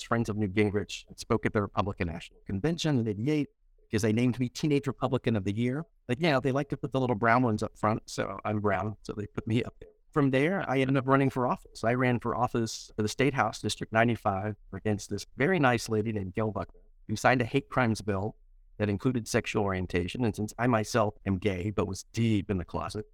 Friends 0.08 0.28
of 0.28 0.38
Newt 0.38 0.56
Gingrich. 0.56 1.04
Spoke 1.18 1.46
at 1.46 1.54
the 1.54 1.62
Republican 1.62 2.08
National 2.08 2.40
Convention 2.46 3.00
in 3.00 3.08
88 3.08 3.48
because 3.90 4.02
they 4.02 4.12
named 4.12 4.40
me 4.40 4.50
Teenage 4.50 4.88
Republican 4.88 5.36
of 5.36 5.44
the 5.44 5.56
Year. 5.56 5.86
Like, 6.10 6.18
yeah, 6.20 6.40
they 6.40 6.52
like 6.52 6.70
to 6.70 6.78
put 6.78 6.92
the 6.92 7.00
little 7.00 7.16
brown 7.16 7.44
ones 7.44 7.62
up 7.62 7.78
front. 7.78 8.02
So 8.08 8.40
I'm 8.44 8.60
brown. 8.60 8.98
So 9.04 9.14
they 9.16 9.28
put 9.28 9.46
me 9.46 9.64
up 9.64 9.76
there. 9.80 9.90
From 10.12 10.32
there, 10.32 10.66
I 10.68 10.80
ended 10.80 10.98
up 10.98 11.08
running 11.08 11.30
for 11.30 11.48
office. 11.48 11.84
I 11.84 11.94
ran 11.94 12.20
for 12.20 12.36
office 12.36 12.92
for 12.96 13.02
the 13.02 13.08
State 13.08 13.34
House, 13.34 13.62
District 13.62 13.94
95, 13.94 14.56
against 14.74 15.10
this 15.10 15.26
very 15.38 15.60
nice 15.60 15.90
lady 15.90 16.12
named 16.12 16.34
Gail 16.34 16.52
Buckner, 16.52 16.82
who 17.08 17.16
signed 17.16 17.42
a 17.42 17.46
hate 17.46 17.70
crimes 17.70 18.02
bill 18.02 18.36
that 18.78 18.90
included 18.90 19.28
sexual 19.28 19.64
orientation. 19.64 20.26
And 20.26 20.36
since 20.36 20.54
I 20.58 20.68
myself 20.68 21.16
am 21.26 21.38
gay, 21.38 21.72
but 21.72 21.88
was 21.88 22.04
deep 22.14 22.50
in 22.50 22.58
the 22.58 22.66
closet, 22.66 23.06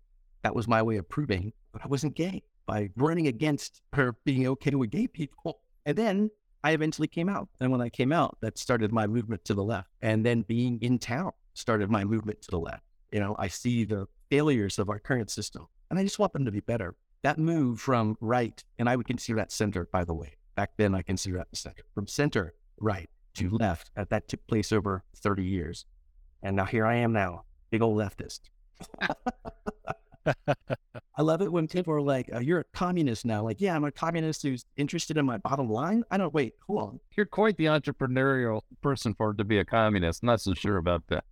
that 0.43 0.55
was 0.55 0.67
my 0.67 0.81
way 0.81 0.97
of 0.97 1.07
proving 1.09 1.53
that 1.73 1.81
I 1.83 1.87
wasn't 1.87 2.15
gay 2.15 2.43
by 2.65 2.89
running 2.95 3.27
against 3.27 3.81
her 3.93 4.15
being 4.25 4.47
okay 4.47 4.75
with 4.75 4.91
gay 4.91 5.07
people. 5.07 5.61
And 5.85 5.97
then 5.97 6.29
I 6.63 6.71
eventually 6.71 7.07
came 7.07 7.29
out. 7.29 7.49
And 7.59 7.71
when 7.71 7.81
I 7.81 7.89
came 7.89 8.11
out, 8.11 8.37
that 8.41 8.57
started 8.57 8.91
my 8.91 9.07
movement 9.07 9.43
to 9.45 9.53
the 9.53 9.63
left. 9.63 9.89
And 10.01 10.25
then 10.25 10.43
being 10.43 10.79
in 10.81 10.99
town 10.99 11.31
started 11.53 11.89
my 11.89 12.03
movement 12.03 12.41
to 12.43 12.51
the 12.51 12.59
left. 12.59 12.83
You 13.11 13.19
know, 13.19 13.35
I 13.39 13.47
see 13.47 13.85
the 13.85 14.07
failures 14.29 14.77
of 14.77 14.89
our 14.89 14.99
current 14.99 15.31
system 15.31 15.67
and 15.89 15.99
I 15.99 16.03
just 16.03 16.19
want 16.19 16.33
them 16.33 16.45
to 16.45 16.51
be 16.51 16.59
better. 16.59 16.95
That 17.23 17.37
move 17.37 17.81
from 17.81 18.15
right, 18.21 18.63
and 18.77 18.87
I 18.87 18.95
would 18.95 19.07
consider 19.07 19.37
that 19.37 19.51
center, 19.51 19.87
by 19.91 20.05
the 20.05 20.13
way. 20.13 20.37
Back 20.55 20.71
then, 20.77 20.95
I 20.95 21.01
considered 21.01 21.39
that 21.39 21.55
center. 21.55 21.83
From 21.93 22.07
center, 22.07 22.53
right, 22.79 23.09
to 23.35 23.49
left. 23.49 23.91
Uh, 23.97 24.05
that 24.09 24.27
took 24.27 24.45
place 24.47 24.71
over 24.71 25.03
30 25.17 25.43
years. 25.43 25.85
And 26.43 26.55
now 26.55 26.65
here 26.65 26.85
I 26.85 26.95
am 26.95 27.13
now, 27.13 27.43
big 27.69 27.81
old 27.81 27.97
leftist. 27.97 28.41
I 30.25 31.21
love 31.21 31.41
it 31.41 31.51
when 31.51 31.67
people 31.67 31.93
are 31.93 32.01
like, 32.01 32.29
oh, 32.33 32.39
"You're 32.39 32.61
a 32.61 32.63
communist 32.73 33.25
now." 33.25 33.43
Like, 33.43 33.59
yeah, 33.59 33.75
I'm 33.75 33.83
a 33.83 33.91
communist 33.91 34.43
who's 34.43 34.65
interested 34.77 35.17
in 35.17 35.25
my 35.25 35.37
bottom 35.37 35.69
line. 35.69 36.03
I 36.11 36.17
don't 36.17 36.33
wait. 36.33 36.53
Hold 36.67 36.81
on. 36.81 36.99
You're 37.15 37.25
quite 37.25 37.57
the 37.57 37.65
entrepreneurial 37.65 38.61
person 38.81 39.13
for 39.13 39.33
to 39.33 39.43
be 39.43 39.59
a 39.59 39.65
communist. 39.65 40.23
not 40.23 40.41
so 40.41 40.53
sure 40.53 40.77
about 40.77 41.03
that. 41.07 41.25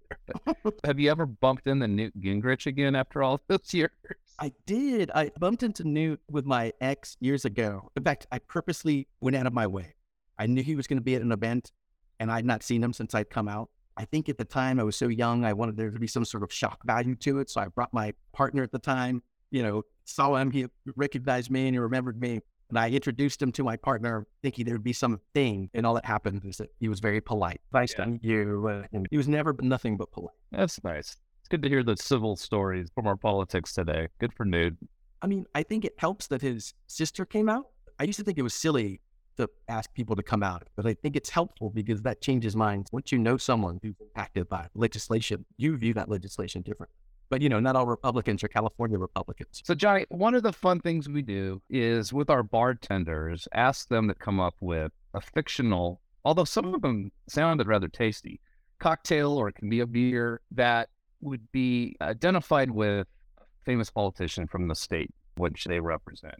Have 0.83 0.99
you 0.99 1.09
ever 1.09 1.25
bumped 1.25 1.67
into 1.67 1.87
Newt 1.87 2.19
Gingrich 2.19 2.65
again 2.65 2.95
after 2.95 3.23
all 3.23 3.39
those 3.47 3.73
years? 3.73 3.91
I 4.39 4.51
did. 4.65 5.09
I 5.15 5.31
bumped 5.39 5.63
into 5.63 5.83
Newt 5.83 6.19
with 6.29 6.45
my 6.45 6.73
ex 6.81 7.17
years 7.19 7.45
ago. 7.45 7.91
In 7.95 8.03
fact, 8.03 8.27
I 8.31 8.39
purposely 8.39 9.07
went 9.21 9.35
out 9.35 9.47
of 9.47 9.53
my 9.53 9.67
way. 9.67 9.95
I 10.37 10.45
knew 10.45 10.63
he 10.63 10.75
was 10.75 10.85
going 10.85 10.99
to 10.99 11.03
be 11.03 11.15
at 11.15 11.21
an 11.21 11.31
event 11.31 11.71
and 12.19 12.31
I'd 12.31 12.45
not 12.45 12.63
seen 12.63 12.83
him 12.83 12.93
since 12.93 13.13
I'd 13.13 13.29
come 13.29 13.47
out. 13.47 13.69
I 13.95 14.05
think 14.05 14.29
at 14.29 14.37
the 14.37 14.45
time 14.45 14.79
I 14.79 14.83
was 14.83 14.95
so 14.95 15.07
young, 15.07 15.43
I 15.43 15.53
wanted 15.53 15.75
there 15.77 15.89
to 15.89 15.99
be 15.99 16.07
some 16.07 16.25
sort 16.25 16.43
of 16.43 16.53
shock 16.53 16.83
value 16.85 17.15
to 17.15 17.39
it. 17.39 17.49
So 17.49 17.61
I 17.61 17.67
brought 17.67 17.93
my 17.93 18.13
partner 18.31 18.61
at 18.63 18.71
the 18.71 18.79
time, 18.79 19.23
you 19.49 19.63
know, 19.63 19.83
saw 20.05 20.35
him, 20.35 20.51
he 20.51 20.67
recognized 20.95 21.49
me 21.49 21.65
and 21.67 21.73
he 21.75 21.79
remembered 21.79 22.19
me. 22.21 22.41
And 22.69 22.77
I 22.77 22.89
introduced 22.89 23.41
him 23.41 23.51
to 23.53 23.63
my 23.63 23.77
partner, 23.77 24.27
thinking 24.43 24.65
there 24.65 24.75
would 24.75 24.83
be 24.83 24.93
something. 24.93 25.69
And 25.73 25.85
all 25.85 25.93
that 25.95 26.05
happened 26.05 26.43
is 26.45 26.57
that 26.57 26.69
he 26.79 26.89
was 26.89 26.99
very 26.99 27.21
polite. 27.21 27.61
Nice 27.73 27.95
Yeah. 27.97 28.05
to 28.05 28.19
you. 28.21 28.67
Uh, 28.67 28.83
and 28.91 29.07
he 29.09 29.17
was 29.17 29.27
never 29.27 29.55
nothing 29.61 29.97
but 29.97 30.11
polite. 30.11 30.35
That's 30.51 30.83
nice. 30.83 31.15
It's 31.39 31.47
good 31.49 31.63
to 31.63 31.69
hear 31.69 31.81
the 31.81 31.95
civil 31.97 32.35
stories 32.35 32.89
from 32.93 33.07
our 33.07 33.15
politics 33.15 33.73
today. 33.73 34.09
Good 34.19 34.33
for 34.33 34.45
Newt. 34.45 34.77
I 35.21 35.27
mean, 35.27 35.45
I 35.55 35.63
think 35.63 35.85
it 35.85 35.95
helps 35.97 36.27
that 36.27 36.41
his 36.41 36.73
sister 36.87 37.25
came 37.25 37.47
out. 37.49 37.67
I 37.99 38.03
used 38.03 38.19
to 38.19 38.25
think 38.25 38.37
it 38.37 38.43
was 38.43 38.53
silly 38.53 38.99
to 39.37 39.49
ask 39.67 39.93
people 39.93 40.15
to 40.15 40.23
come 40.23 40.43
out, 40.43 40.63
but 40.75 40.85
I 40.85 40.93
think 40.93 41.15
it's 41.15 41.29
helpful 41.29 41.69
because 41.69 42.01
that 42.03 42.21
changes 42.21 42.55
minds. 42.55 42.91
Once 42.91 43.11
you 43.11 43.17
know 43.17 43.37
someone 43.37 43.79
who's 43.81 43.95
impacted 43.99 44.49
by 44.49 44.67
legislation, 44.75 45.45
you 45.57 45.77
view 45.77 45.93
that 45.93 46.09
legislation 46.09 46.61
differently. 46.61 46.95
But 47.29 47.41
you 47.41 47.49
know, 47.49 47.59
not 47.59 47.75
all 47.75 47.85
Republicans 47.85 48.43
are 48.43 48.47
California 48.47 48.97
Republicans. 48.97 49.61
So, 49.65 49.75
Johnny, 49.75 50.05
one 50.09 50.33
of 50.33 50.43
the 50.43 50.53
fun 50.53 50.79
things 50.79 51.09
we 51.09 51.21
do 51.21 51.61
is 51.69 52.13
with 52.13 52.29
our 52.29 52.43
bartenders, 52.43 53.47
ask 53.53 53.89
them 53.89 54.07
to 54.07 54.13
come 54.13 54.39
up 54.39 54.55
with 54.61 54.91
a 55.13 55.21
fictional, 55.21 55.99
although 56.23 56.45
some 56.45 56.73
of 56.73 56.81
them 56.81 57.11
sounded 57.27 57.67
rather 57.67 57.89
tasty, 57.89 58.39
cocktail 58.79 59.33
or 59.33 59.49
it 59.49 59.55
can 59.55 59.69
be 59.69 59.81
a 59.81 59.87
beer 59.87 60.41
that 60.51 60.89
would 61.21 61.51
be 61.51 61.95
identified 61.99 62.71
with 62.71 63.07
a 63.37 63.43
famous 63.65 63.89
politician 63.89 64.47
from 64.47 64.67
the 64.67 64.75
state 64.75 65.13
which 65.35 65.65
they 65.65 65.79
represent. 65.79 66.35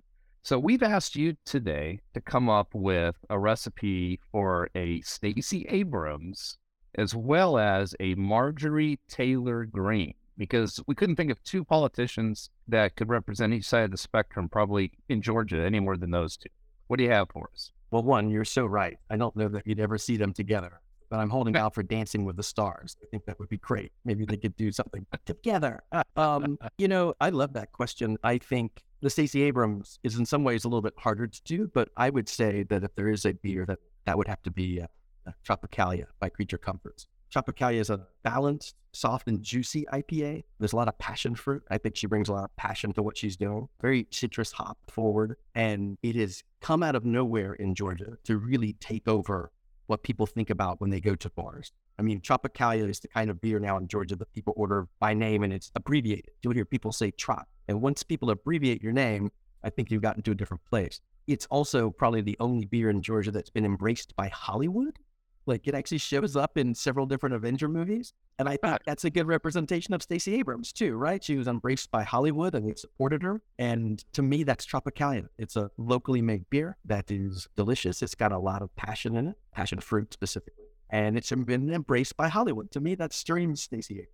So, 0.48 0.58
we've 0.58 0.82
asked 0.82 1.18
you 1.18 1.36
today 1.44 2.00
to 2.14 2.22
come 2.22 2.48
up 2.48 2.74
with 2.74 3.18
a 3.30 3.38
recipe 3.38 4.22
for 4.32 4.70
a 4.76 5.02
Stacey 5.02 5.66
Abrams 5.68 6.58
as 6.96 7.14
well 7.14 7.58
as 7.58 7.94
a 8.00 8.16
Marjorie 8.16 8.98
Taylor 9.10 9.66
Greene 9.66 10.14
because 10.38 10.80
we 10.88 10.96
couldn't 10.96 11.18
think 11.18 11.32
of 11.32 11.44
two 11.44 11.66
politicians 11.66 12.50
that 12.70 12.96
could 12.96 13.10
represent 13.10 13.52
each 13.52 13.66
side 13.66 13.84
of 13.84 13.92
the 13.92 13.98
spectrum, 13.98 14.48
probably 14.48 14.94
in 15.10 15.22
Georgia, 15.22 15.66
any 15.66 15.82
more 15.82 15.98
than 15.98 16.12
those 16.12 16.38
two. 16.38 16.48
What 16.88 16.96
do 16.96 17.04
you 17.04 17.12
have 17.12 17.28
for 17.28 17.50
us? 17.54 17.74
Well, 17.92 18.04
one, 18.04 18.30
you're 18.30 18.46
so 18.46 18.66
right. 18.66 18.98
I 19.10 19.18
don't 19.18 19.36
know 19.36 19.50
that 19.50 19.68
you'd 19.68 19.82
ever 19.82 19.98
see 19.98 20.16
them 20.16 20.32
together, 20.32 20.80
but 21.10 21.20
I'm 21.20 21.30
holding 21.30 21.56
out 21.56 21.74
for 21.74 21.84
Dancing 21.84 22.26
with 22.26 22.36
the 22.36 22.44
Stars. 22.44 22.96
I 23.02 23.06
think 23.10 23.26
that 23.26 23.40
would 23.40 23.50
be 23.50 23.58
great. 23.58 23.92
Maybe 24.06 24.26
they 24.26 24.38
could 24.38 24.56
do 24.56 24.72
something 24.72 25.06
together. 25.26 25.84
Um, 26.16 26.58
you 26.78 26.88
know, 26.88 27.14
I 27.20 27.30
love 27.30 27.54
that 27.54 27.72
question. 27.72 28.18
I 28.24 28.38
think 28.38 28.84
the 29.02 29.10
Stacey 29.10 29.44
Abrams 29.44 30.00
is 30.04 30.18
in 30.18 30.26
some 30.26 30.44
ways 30.44 30.66
a 30.66 30.68
little 30.68 30.82
bit 30.82 30.94
harder 30.98 31.28
to 31.28 31.44
do, 31.44 31.70
but 31.74 31.90
I 31.98 32.10
would 32.10 32.28
say 32.28 32.64
that 32.64 32.84
if 32.84 32.96
there 32.96 33.10
is 33.10 33.26
a 33.26 33.34
beer, 33.34 33.66
that 33.66 33.80
that 34.06 34.18
would 34.18 34.28
have 34.28 34.42
to 34.44 34.52
be 34.52 34.82
uh, 34.82 34.88
uh, 35.28 35.32
Tropicalia 35.46 36.06
by 36.20 36.30
Creature 36.30 36.60
Comforts. 36.60 37.08
Tropicalia 37.34 37.80
is 37.80 37.90
a 37.90 38.08
balanced, 38.24 38.76
soft, 38.94 39.28
and 39.28 39.44
juicy 39.44 39.86
IPA. 39.92 40.44
There's 40.60 40.74
a 40.74 40.76
lot 40.78 40.88
of 40.88 40.98
passion 40.98 41.36
fruit. 41.36 41.64
I 41.70 41.78
think 41.78 41.96
she 41.96 42.08
brings 42.08 42.30
a 42.30 42.34
lot 42.34 42.46
of 42.46 42.56
passion 42.56 42.94
to 42.94 43.04
what 43.04 43.18
she's 43.18 43.36
doing. 43.36 43.68
Very 43.82 44.08
citrus 44.12 44.52
hop 44.52 44.78
forward. 44.88 45.36
And 45.54 45.98
it 46.02 46.16
has 46.16 46.44
come 46.62 46.84
out 46.84 46.96
of 46.96 47.06
nowhere 47.06 47.54
in 47.54 47.76
Georgia 47.76 48.18
to 48.24 48.38
really 48.38 48.74
take 48.80 49.08
over 49.08 49.52
what 49.88 50.04
people 50.04 50.26
think 50.26 50.50
about 50.50 50.80
when 50.80 50.90
they 50.90 51.02
go 51.02 51.16
to 51.16 51.30
bars. 51.32 51.72
I 51.98 52.02
mean, 52.04 52.22
Tropicalia 52.22 52.88
is 52.90 53.00
the 53.00 53.08
kind 53.08 53.30
of 53.30 53.42
beer 53.42 53.60
now 53.60 53.78
in 53.78 53.88
Georgia 53.88 54.16
that 54.18 54.32
people 54.34 54.54
order 54.56 54.88
by 55.00 55.14
name 55.14 55.44
and 55.44 55.52
it's 55.52 55.72
abbreviated. 55.76 56.32
You'll 56.44 56.54
hear 56.54 56.66
people 56.66 56.92
say 56.92 57.12
Trop. 57.12 57.48
And 57.68 57.82
once 57.82 58.04
people 58.04 58.30
abbreviate 58.30 58.84
your 58.84 58.94
name, 58.94 59.32
I 59.64 59.70
think 59.70 59.90
you've 59.90 60.02
gotten 60.02 60.22
to 60.24 60.32
a 60.32 60.36
different 60.36 60.64
place. 60.66 61.02
It's 61.26 61.48
also 61.48 61.90
probably 61.90 62.22
the 62.22 62.38
only 62.40 62.66
beer 62.66 62.90
in 62.90 63.02
Georgia 63.02 63.32
that's 63.32 63.50
been 63.50 63.66
embraced 63.66 64.16
by 64.16 64.30
Hollywood. 64.30 65.00
Like 65.48 65.68
it 65.68 65.74
actually 65.74 66.00
shows 66.00 66.36
up 66.36 66.58
in 66.58 66.76
several 66.76 67.06
different 67.06 67.36
Avenger 67.36 67.70
movies. 67.70 68.14
And 68.38 68.48
I 68.48 68.58
think 68.58 68.82
that's 68.86 69.06
a 69.06 69.10
good 69.10 69.28
representation 69.28 69.94
of 69.94 70.04
Stacey 70.04 70.36
Abrams 70.36 70.72
too, 70.74 70.96
right? 70.96 71.24
She 71.24 71.38
was 71.38 71.48
embraced 71.48 71.90
by 71.90 72.04
Hollywood 72.04 72.54
and 72.54 72.70
they 72.70 72.76
supported 72.76 73.24
her. 73.24 73.42
And 73.58 74.04
to 74.14 74.22
me, 74.22 74.44
that's 74.44 74.66
Tropicalia. 74.66 75.28
It's 75.38 75.56
a 75.56 75.72
locally 75.78 76.22
made 76.22 76.48
beer 76.50 76.78
that 76.86 77.10
is 77.10 77.48
delicious. 77.56 78.02
It's 78.04 78.14
got 78.14 78.32
a 78.32 78.38
lot 78.38 78.62
of 78.62 78.76
passion 78.76 79.16
in 79.16 79.30
it, 79.30 79.36
passion 79.54 79.80
fruit 79.80 80.14
specifically. 80.14 80.66
And 80.90 81.18
it's 81.18 81.32
been 81.32 81.74
embraced 81.74 82.16
by 82.16 82.28
Hollywood. 82.28 82.72
To 82.72 82.80
me, 82.80 82.96
that 82.96 83.14
streams 83.14 83.64
Stacey 83.64 83.96
Abrams. 83.96 84.12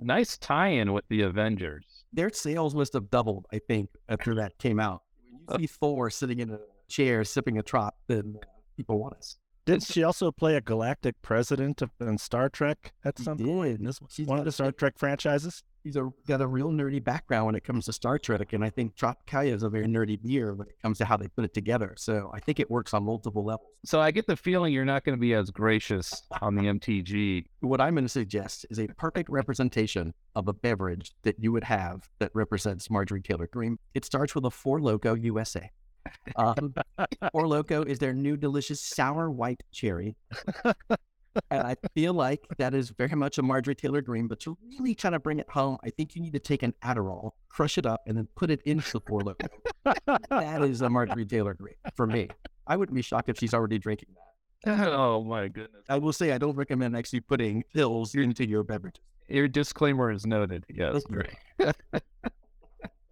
Nice 0.00 0.38
tie 0.38 0.68
in 0.68 0.92
with 0.92 1.04
the 1.08 1.22
Avengers. 1.22 2.04
Their 2.12 2.30
sales 2.32 2.74
must 2.74 2.92
have 2.92 3.10
doubled, 3.10 3.46
I 3.52 3.58
think, 3.58 3.90
after 4.08 4.34
that 4.36 4.56
came 4.58 4.78
out. 4.78 5.02
When 5.46 5.60
you 5.60 5.66
see 5.66 5.72
Thor 5.74 6.08
sitting 6.08 6.38
in 6.38 6.50
a 6.50 6.58
chair 6.88 7.24
sipping 7.24 7.58
a 7.58 7.62
trop, 7.62 7.96
then 8.06 8.38
people 8.76 8.98
want 8.98 9.16
us. 9.16 9.36
Did 9.68 9.82
she 9.82 10.02
also 10.02 10.32
play 10.32 10.56
a 10.56 10.60
galactic 10.60 11.20
president 11.20 11.82
in 12.00 12.18
Star 12.18 12.48
Trek 12.48 12.92
at 13.04 13.18
some 13.18 13.36
did. 13.36 13.46
point? 13.46 13.84
This 13.84 14.00
was 14.00 14.10
She's 14.12 14.26
one 14.26 14.38
of 14.38 14.40
got 14.40 14.44
the 14.44 14.48
a- 14.48 14.52
Star 14.52 14.72
Trek 14.72 14.98
franchises. 14.98 15.62
He's 15.84 15.96
a, 15.96 16.10
got 16.26 16.40
a 16.40 16.46
real 16.46 16.70
nerdy 16.70 17.02
background 17.02 17.46
when 17.46 17.54
it 17.54 17.64
comes 17.64 17.86
to 17.86 17.92
Star 17.92 18.18
Trek, 18.18 18.52
and 18.52 18.64
I 18.64 18.68
think 18.68 18.96
Tropicalia 18.96 19.54
is 19.54 19.62
a 19.62 19.70
very 19.70 19.86
nerdy 19.86 20.20
beer 20.20 20.52
when 20.54 20.68
it 20.68 20.74
comes 20.82 20.98
to 20.98 21.04
how 21.04 21.16
they 21.16 21.28
put 21.28 21.44
it 21.44 21.54
together. 21.54 21.94
So 21.96 22.30
I 22.34 22.40
think 22.40 22.60
it 22.60 22.70
works 22.70 22.92
on 22.92 23.04
multiple 23.04 23.44
levels. 23.44 23.70
So 23.84 24.00
I 24.00 24.10
get 24.10 24.26
the 24.26 24.36
feeling 24.36 24.72
you're 24.72 24.84
not 24.84 25.04
going 25.04 25.16
to 25.16 25.20
be 25.20 25.34
as 25.34 25.50
gracious 25.50 26.22
on 26.42 26.56
the 26.56 26.62
MTG. 26.62 27.44
What 27.60 27.80
I'm 27.80 27.94
going 27.94 28.04
to 28.04 28.08
suggest 28.08 28.66
is 28.70 28.78
a 28.78 28.88
perfect 28.88 29.30
representation 29.30 30.12
of 30.34 30.48
a 30.48 30.52
beverage 30.52 31.12
that 31.22 31.36
you 31.38 31.52
would 31.52 31.64
have 31.64 32.08
that 32.18 32.32
represents 32.34 32.90
Marjorie 32.90 33.22
Taylor 33.22 33.48
Greene. 33.50 33.78
It 33.94 34.04
starts 34.04 34.34
with 34.34 34.44
a 34.44 34.50
Four 34.50 34.80
Loko 34.80 35.22
USA. 35.22 35.70
Um, 36.36 36.74
Four 37.32 37.44
Loko 37.44 37.86
is 37.86 37.98
their 37.98 38.12
new 38.12 38.36
delicious 38.36 38.80
sour 38.80 39.30
white 39.30 39.62
cherry. 39.72 40.16
and 40.64 41.62
I 41.62 41.76
feel 41.94 42.14
like 42.14 42.46
that 42.58 42.74
is 42.74 42.90
very 42.90 43.14
much 43.16 43.38
a 43.38 43.42
Marjorie 43.42 43.74
Taylor 43.74 44.00
Greene, 44.02 44.28
but 44.28 44.40
to 44.40 44.56
really 44.78 44.94
try 44.94 45.10
to 45.10 45.18
bring 45.18 45.38
it 45.38 45.48
home, 45.50 45.78
I 45.84 45.90
think 45.90 46.14
you 46.14 46.22
need 46.22 46.32
to 46.32 46.38
take 46.38 46.62
an 46.62 46.74
Adderall, 46.82 47.32
crush 47.48 47.78
it 47.78 47.86
up, 47.86 48.02
and 48.06 48.16
then 48.16 48.28
put 48.36 48.50
it 48.50 48.60
into 48.64 48.92
the 48.92 49.00
Four 49.00 49.20
Loko. 49.20 49.48
that 50.30 50.62
is 50.62 50.80
a 50.82 50.90
Marjorie 50.90 51.26
Taylor 51.26 51.54
Greene 51.54 51.74
for 51.94 52.06
me. 52.06 52.28
I 52.66 52.76
wouldn't 52.76 52.94
be 52.94 53.02
shocked 53.02 53.28
if 53.28 53.38
she's 53.38 53.54
already 53.54 53.78
drinking 53.78 54.08
that. 54.14 54.24
Oh 54.66 55.22
my 55.22 55.46
goodness. 55.48 55.84
I 55.88 55.98
will 55.98 56.12
say 56.12 56.32
I 56.32 56.38
don't 56.38 56.56
recommend 56.56 56.96
actually 56.96 57.20
putting 57.20 57.62
pills 57.74 58.14
into 58.14 58.46
your 58.46 58.64
beverages. 58.64 59.00
Your 59.28 59.46
disclaimer 59.46 60.10
is 60.10 60.26
noted. 60.26 60.64
Yes. 60.68 61.02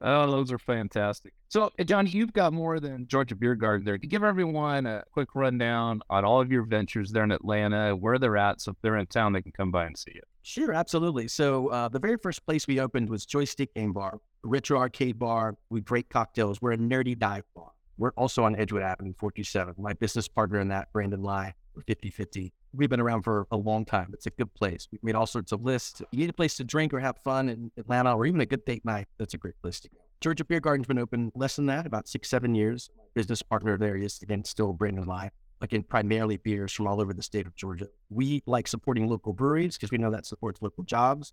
Oh, 0.01 0.31
those 0.31 0.53
are 0.53 0.59
fantastic. 0.59 1.33
So, 1.49 1.71
uh, 1.79 1.85
John, 1.85 2.07
you've 2.07 2.33
got 2.33 2.53
more 2.53 2.81
than 2.81 3.07
Georgia 3.07 3.35
Beer 3.35 3.55
Garden 3.55 3.85
there. 3.85 3.97
Give 3.97 4.23
everyone 4.23 4.85
a 4.87 5.03
quick 5.11 5.31
rundown 5.35 6.03
on 6.11 6.25
all 6.25 6.41
of 6.41 6.53
your 6.53 6.65
ventures 6.65 7.13
there 7.13 7.25
in 7.25 7.33
Atlanta, 7.33 7.97
where 7.97 8.19
they're 8.19 8.37
at. 8.37 8.61
So, 8.61 8.73
if 8.73 8.77
they're 8.83 8.97
in 8.97 9.07
town, 9.07 9.33
they 9.33 9.43
can 9.43 9.53
come 9.53 9.71
by 9.71 9.87
and 9.87 9.97
see 9.97 10.13
you. 10.15 10.23
Sure, 10.47 10.73
absolutely. 10.73 11.27
So 11.27 11.67
uh, 11.71 11.89
the 11.89 11.99
very 11.99 12.17
first 12.17 12.47
place 12.47 12.69
we 12.69 12.79
opened 12.79 13.11
was 13.11 13.27
Joystick 13.27 13.75
Game 13.75 13.93
Bar, 13.93 14.21
retro 14.45 14.79
arcade 14.79 15.19
bar. 15.19 15.57
We 15.71 15.81
break 15.81 16.09
cocktails. 16.09 16.63
We're 16.63 16.71
a 16.71 16.79
nerdy 16.79 17.19
dive 17.19 17.43
bar. 17.57 17.73
We're 17.99 18.13
also 18.13 18.45
on 18.45 18.55
Edgewood 18.55 18.83
Avenue, 18.83 19.13
427. 19.19 19.75
My 19.77 19.93
business 19.95 20.29
partner 20.29 20.61
in 20.61 20.69
that, 20.69 20.93
Brandon 20.93 21.21
Lai, 21.21 21.53
we're 21.75 21.83
50-50. 21.83 22.53
We've 22.77 22.91
been 22.91 23.01
around 23.01 23.23
for 23.23 23.47
a 23.51 23.57
long 23.57 23.85
time. 23.85 24.11
It's 24.13 24.27
a 24.27 24.31
good 24.31 24.53
place. 24.55 24.87
We've 24.93 25.03
made 25.03 25.15
all 25.15 25.27
sorts 25.27 25.53
of 25.53 25.63
lists. 25.63 26.03
You 26.13 26.19
need 26.19 26.31
a 26.31 26.35
place 26.35 26.57
to 26.57 26.65
drink 26.65 26.93
or 26.93 27.01
have 27.01 27.17
fun 27.25 27.49
in 27.49 27.71
Atlanta 27.77 28.15
or 28.15 28.27
even 28.27 28.41
a 28.41 28.47
good 28.47 28.65
date 28.65 28.85
night. 28.85 29.07
That's 29.19 29.35
a 29.35 29.39
great 29.39 29.55
place 29.63 29.81
to 29.81 29.89
go. 29.89 29.97
Georgia 30.21 30.45
Beer 30.45 30.61
Garden's 30.61 30.87
been 30.87 30.99
open 30.99 31.31
less 31.35 31.57
than 31.57 31.67
that, 31.67 31.87
about 31.87 32.09
six, 32.09 32.29
seven 32.29 32.55
years. 32.55 32.89
Business 33.15 33.43
partner 33.43 33.77
there 33.79 33.97
is, 33.97 34.21
again, 34.23 34.45
still 34.45 34.73
Brandon 34.73 35.07
Lai 35.07 35.31
again, 35.61 35.83
primarily 35.83 36.37
beers 36.37 36.73
from 36.73 36.87
all 36.87 37.01
over 37.01 37.13
the 37.13 37.23
state 37.23 37.47
of 37.47 37.55
Georgia. 37.57 37.89
We 38.11 38.43
like 38.47 38.69
supporting 38.69 39.09
local 39.09 39.33
breweries 39.33 39.77
because 39.77 39.91
we 39.91 39.99
know 39.99 40.11
that 40.11 40.27
supports 40.27 40.61
local 40.63 40.85
jobs. 40.85 41.33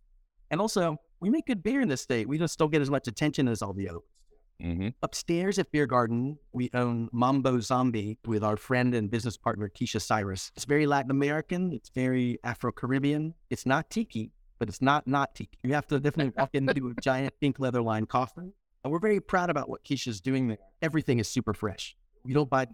And 0.52 0.62
also, 0.62 0.98
we 1.20 1.30
make 1.30 1.46
good 1.46 1.64
beer 1.64 1.82
in 1.82 1.88
this 1.88 2.02
state. 2.02 2.28
We 2.28 2.38
just 2.38 2.58
don't 2.60 2.72
get 2.72 2.82
as 2.82 2.90
much 2.90 3.08
attention 3.08 3.48
as 3.48 3.62
all 3.62 3.74
the 3.74 3.90
other. 3.90 4.00
Mm-hmm. 4.64 4.90
Upstairs 5.02 5.60
at 5.60 5.72
Beer 5.72 5.86
Garden, 5.86 6.38
we 6.54 6.70
own 6.74 7.10
Mambo 7.12 7.60
Zombi 7.60 8.18
with 8.26 8.44
our 8.44 8.56
friend 8.56 8.96
and 8.96 9.12
business 9.12 9.36
partner, 9.36 9.70
Keisha 9.70 10.02
Cyrus. 10.02 10.52
It's 10.56 10.66
very 10.66 10.88
Latin 10.88 11.12
American. 11.12 11.74
It's 11.74 11.90
very 11.90 12.40
Afro 12.44 12.72
Caribbean. 12.72 13.34
It's 13.50 13.66
not 13.66 13.90
tiki, 13.90 14.32
but 14.60 14.70
it's 14.70 14.82
not 14.82 15.06
not 15.06 15.36
tiki. 15.36 15.58
You 15.64 15.74
have 15.74 15.88
to 15.88 16.00
definitely 16.00 16.34
walk 16.38 16.52
into 16.54 16.88
a 16.88 16.94
giant 17.02 17.34
pink 17.42 17.60
leather 17.60 17.82
lined 17.82 18.08
coffin. 18.08 18.54
And 18.84 18.92
we're 18.92 19.00
very 19.00 19.20
proud 19.20 19.50
about 19.50 19.70
what 19.70 19.84
Keisha's 19.84 20.22
doing 20.22 20.48
there. 20.48 20.58
Everything 20.82 21.20
is 21.20 21.28
super 21.28 21.54
fresh. 21.54 21.96
We 22.24 22.34
don't 22.34 22.50
buy 22.50 22.68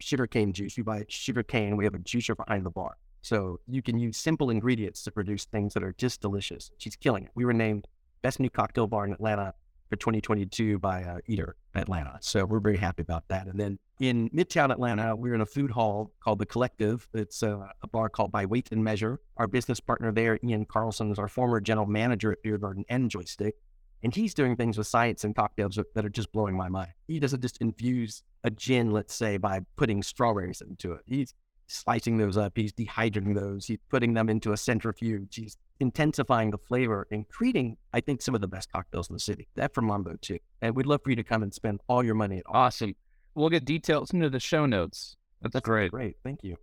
sugarcane 0.00 0.52
juice. 0.52 0.76
We 0.76 0.82
buy 0.82 1.04
sugarcane. 1.08 1.76
We 1.76 1.84
have 1.84 1.94
a 1.94 1.98
juicer 1.98 2.36
behind 2.36 2.66
the 2.66 2.70
bar. 2.70 2.96
So 3.22 3.60
you 3.66 3.82
can 3.82 3.98
use 3.98 4.16
simple 4.16 4.50
ingredients 4.50 5.02
to 5.04 5.10
produce 5.10 5.44
things 5.44 5.74
that 5.74 5.82
are 5.82 5.94
just 5.98 6.20
delicious. 6.20 6.70
She's 6.78 6.96
killing 6.96 7.24
it. 7.24 7.30
We 7.34 7.44
were 7.44 7.52
named 7.52 7.88
Best 8.22 8.38
New 8.38 8.50
Cocktail 8.50 8.86
Bar 8.86 9.06
in 9.06 9.12
Atlanta 9.12 9.54
for 9.88 9.96
2022 9.96 10.78
by 10.78 11.02
uh, 11.02 11.18
Eater 11.26 11.56
Atlanta. 11.74 12.18
So 12.20 12.44
we're 12.44 12.60
very 12.60 12.76
happy 12.76 13.02
about 13.02 13.24
that. 13.28 13.46
And 13.46 13.58
then 13.58 13.78
in 14.00 14.28
Midtown 14.30 14.70
Atlanta, 14.70 15.14
we're 15.14 15.34
in 15.34 15.40
a 15.40 15.46
food 15.46 15.70
hall 15.70 16.12
called 16.20 16.38
The 16.38 16.46
Collective. 16.46 17.08
It's 17.14 17.42
uh, 17.42 17.68
a 17.82 17.88
bar 17.88 18.08
called 18.08 18.32
By 18.32 18.46
Weight 18.46 18.68
and 18.72 18.82
Measure. 18.82 19.20
Our 19.36 19.46
business 19.46 19.80
partner 19.80 20.12
there, 20.12 20.38
Ian 20.44 20.66
Carlson, 20.66 21.10
is 21.10 21.18
our 21.18 21.28
former 21.28 21.60
general 21.60 21.86
manager 21.86 22.32
at 22.32 22.42
Beer 22.42 22.58
Garden 22.58 22.84
and 22.88 23.10
Joystick. 23.10 23.54
And 24.02 24.14
he's 24.14 24.34
doing 24.34 24.56
things 24.56 24.76
with 24.76 24.86
science 24.86 25.24
and 25.24 25.34
cocktails 25.34 25.78
that 25.94 26.04
are 26.04 26.10
just 26.10 26.30
blowing 26.30 26.56
my 26.56 26.68
mind. 26.68 26.90
He 27.08 27.18
doesn't 27.18 27.40
just 27.40 27.58
infuse 27.58 28.22
a 28.44 28.50
gin, 28.50 28.90
let's 28.90 29.14
say, 29.14 29.36
by 29.38 29.60
putting 29.76 30.02
strawberries 30.02 30.60
into 30.60 30.92
it. 30.92 31.00
He's 31.06 31.34
slicing 31.66 32.18
those 32.18 32.36
up. 32.36 32.52
He's 32.56 32.72
dehydrating 32.72 33.34
those. 33.34 33.66
He's 33.66 33.78
putting 33.88 34.14
them 34.14 34.28
into 34.28 34.52
a 34.52 34.56
centrifuge. 34.56 35.34
He's 35.34 35.56
intensifying 35.80 36.50
the 36.50 36.58
flavor 36.58 37.06
and 37.10 37.28
creating, 37.28 37.76
I 37.92 38.00
think, 38.00 38.22
some 38.22 38.34
of 38.34 38.40
the 38.40 38.48
best 38.48 38.70
cocktails 38.72 39.08
in 39.08 39.14
the 39.14 39.20
city. 39.20 39.48
That 39.56 39.74
from 39.74 39.86
Mambo 39.86 40.16
too. 40.20 40.38
And 40.62 40.74
we'd 40.74 40.86
love 40.86 41.02
for 41.04 41.10
you 41.10 41.16
to 41.16 41.24
come 41.24 41.42
and 41.42 41.52
spend 41.52 41.80
all 41.88 42.04
your 42.04 42.14
money 42.14 42.38
at 42.38 42.44
Awesome. 42.46 42.94
We'll 43.34 43.50
get 43.50 43.64
details 43.64 44.12
into 44.12 44.30
the 44.30 44.40
show 44.40 44.64
notes. 44.64 45.16
That's, 45.42 45.52
That's 45.52 45.64
great. 45.64 45.90
Great. 45.90 46.16
Thank 46.24 46.42
you. 46.42 46.56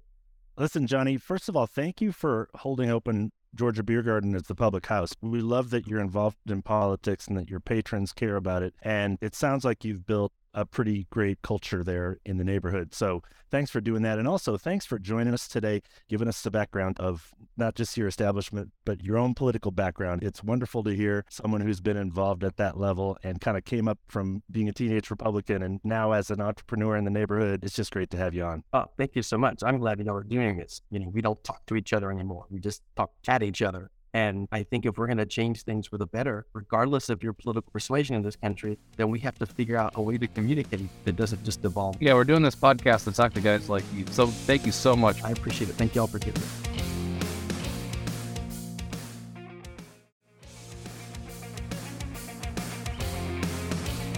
Listen, 0.58 0.88
Johnny, 0.88 1.18
first 1.18 1.50
of 1.50 1.56
all, 1.56 1.68
thank 1.68 2.02
you 2.02 2.12
for 2.12 2.50
holding 2.56 2.90
open 2.90 3.32
Georgia 3.56 3.84
Beer 3.84 4.02
Garden 4.02 4.36
as 4.36 4.44
the 4.44 4.56
public 4.56 4.86
house. 4.88 5.14
We 5.22 5.42
love 5.42 5.70
that 5.72 5.88
you're 5.88 6.00
involved 6.00 6.38
in 6.48 6.62
politics 6.62 7.28
and 7.28 7.38
that 7.38 7.50
your 7.50 7.60
patrons 7.60 8.14
care 8.14 8.36
about 8.36 8.64
it. 8.64 8.74
And 8.82 9.18
it 9.22 9.36
sounds 9.36 9.64
like 9.64 9.84
you've 9.84 10.06
built 10.06 10.32
a 10.54 10.66
pretty 10.66 11.08
great 11.10 11.42
culture 11.42 11.84
there 11.84 12.20
in 12.26 12.38
the 12.38 12.44
neighborhood. 12.44 12.94
So 12.94 13.24
thanks 13.50 13.72
for 13.72 13.82
doing 13.82 14.02
that. 14.04 14.20
And 14.20 14.28
also 14.28 14.58
thanks 14.58 14.86
for 14.86 14.98
joining 14.98 15.34
us 15.34 15.48
today, 15.48 15.82
giving 16.10 16.28
us 16.28 16.42
the 16.42 16.52
background 16.52 17.00
of 17.00 17.32
not 17.58 17.76
just 17.76 17.98
your 17.98 18.08
establishment, 18.08 18.72
but 18.86 19.04
your 19.04 19.18
own 19.18 19.34
political 19.34 19.72
background. 19.72 20.24
It's 20.24 20.44
wonderful 20.44 20.84
to 20.84 20.96
hear 20.96 21.26
someone 21.30 21.62
who's 21.62 21.82
been 21.82 21.98
involved 21.98 22.44
at 22.44 22.58
that 22.58 22.78
level 22.78 23.18
and 23.24 23.40
kind 23.40 23.58
of 23.58 23.66
came 23.66 23.88
up 23.88 24.00
from 24.08 24.44
being 24.50 24.70
a 24.70 24.74
teenage 24.74 25.10
Republican 25.10 25.64
and 25.64 25.80
now 25.84 26.12
as 26.12 26.32
an 26.32 26.42
entrepreneur 26.42 26.98
in 26.98 27.04
the 27.04 27.12
neighborhood. 27.12 27.64
It's 27.64 27.76
just 27.76 27.92
great 27.92 28.10
to 28.12 28.18
have 28.18 28.34
you 28.34 28.44
on. 28.44 28.64
Oh, 28.74 28.86
thank 28.98 29.16
you 29.16 29.22
so 29.22 29.38
much. 29.38 29.62
I'm 29.64 29.78
glad 29.78 30.00
you 30.00 30.06
know 30.06 30.14
we're 30.14 30.24
doing 30.24 30.58
this. 30.58 30.82
You 30.90 31.00
know, 31.00 31.10
we 31.10 31.22
don't 31.22 31.44
talk 31.44 31.66
to 31.68 31.76
each 31.76 31.94
other 31.94 32.12
anymore. 32.12 32.46
We 32.50 32.60
just 32.60 32.82
talk 32.96 33.12
at 33.28 33.44
each 33.44 33.62
other. 33.62 33.92
And 34.14 34.48
I 34.52 34.62
think 34.62 34.86
if 34.86 34.98
we're 34.98 35.08
going 35.08 35.18
to 35.18 35.26
change 35.26 35.64
things 35.64 35.88
for 35.88 35.98
the 35.98 36.06
better, 36.06 36.46
regardless 36.54 37.10
of 37.10 37.24
your 37.24 37.34
political 37.34 37.72
persuasion 37.72 38.16
in 38.16 38.22
this 38.22 38.36
country, 38.36 38.78
then 38.96 39.10
we 39.10 39.20
have 39.20 39.40
to 39.40 39.48
figure 39.48 39.76
out 39.76 39.94
a 39.96 40.02
way 40.02 40.20
to 40.20 40.28
communicate 40.28 40.88
that 41.06 41.16
doesn't 41.16 41.44
just 41.44 41.64
devolve. 41.64 41.96
Yeah, 42.00 42.14
we're 42.14 42.24
doing 42.24 42.44
this 42.44 42.56
podcast 42.56 43.06
to 43.06 43.12
talk 43.12 43.34
to 43.34 43.42
guys 43.42 43.70
like 43.70 43.84
you. 43.94 44.06
So 44.12 44.28
thank 44.28 44.68
you 44.68 44.72
so 44.72 44.96
much. 44.96 45.24
I 45.24 45.32
appreciate 45.32 45.70
it. 45.70 45.74
Thank 45.74 45.96
you 45.96 46.02
all 46.02 46.08
for 46.08 46.20
giving 46.20 46.42
me. 46.42 46.48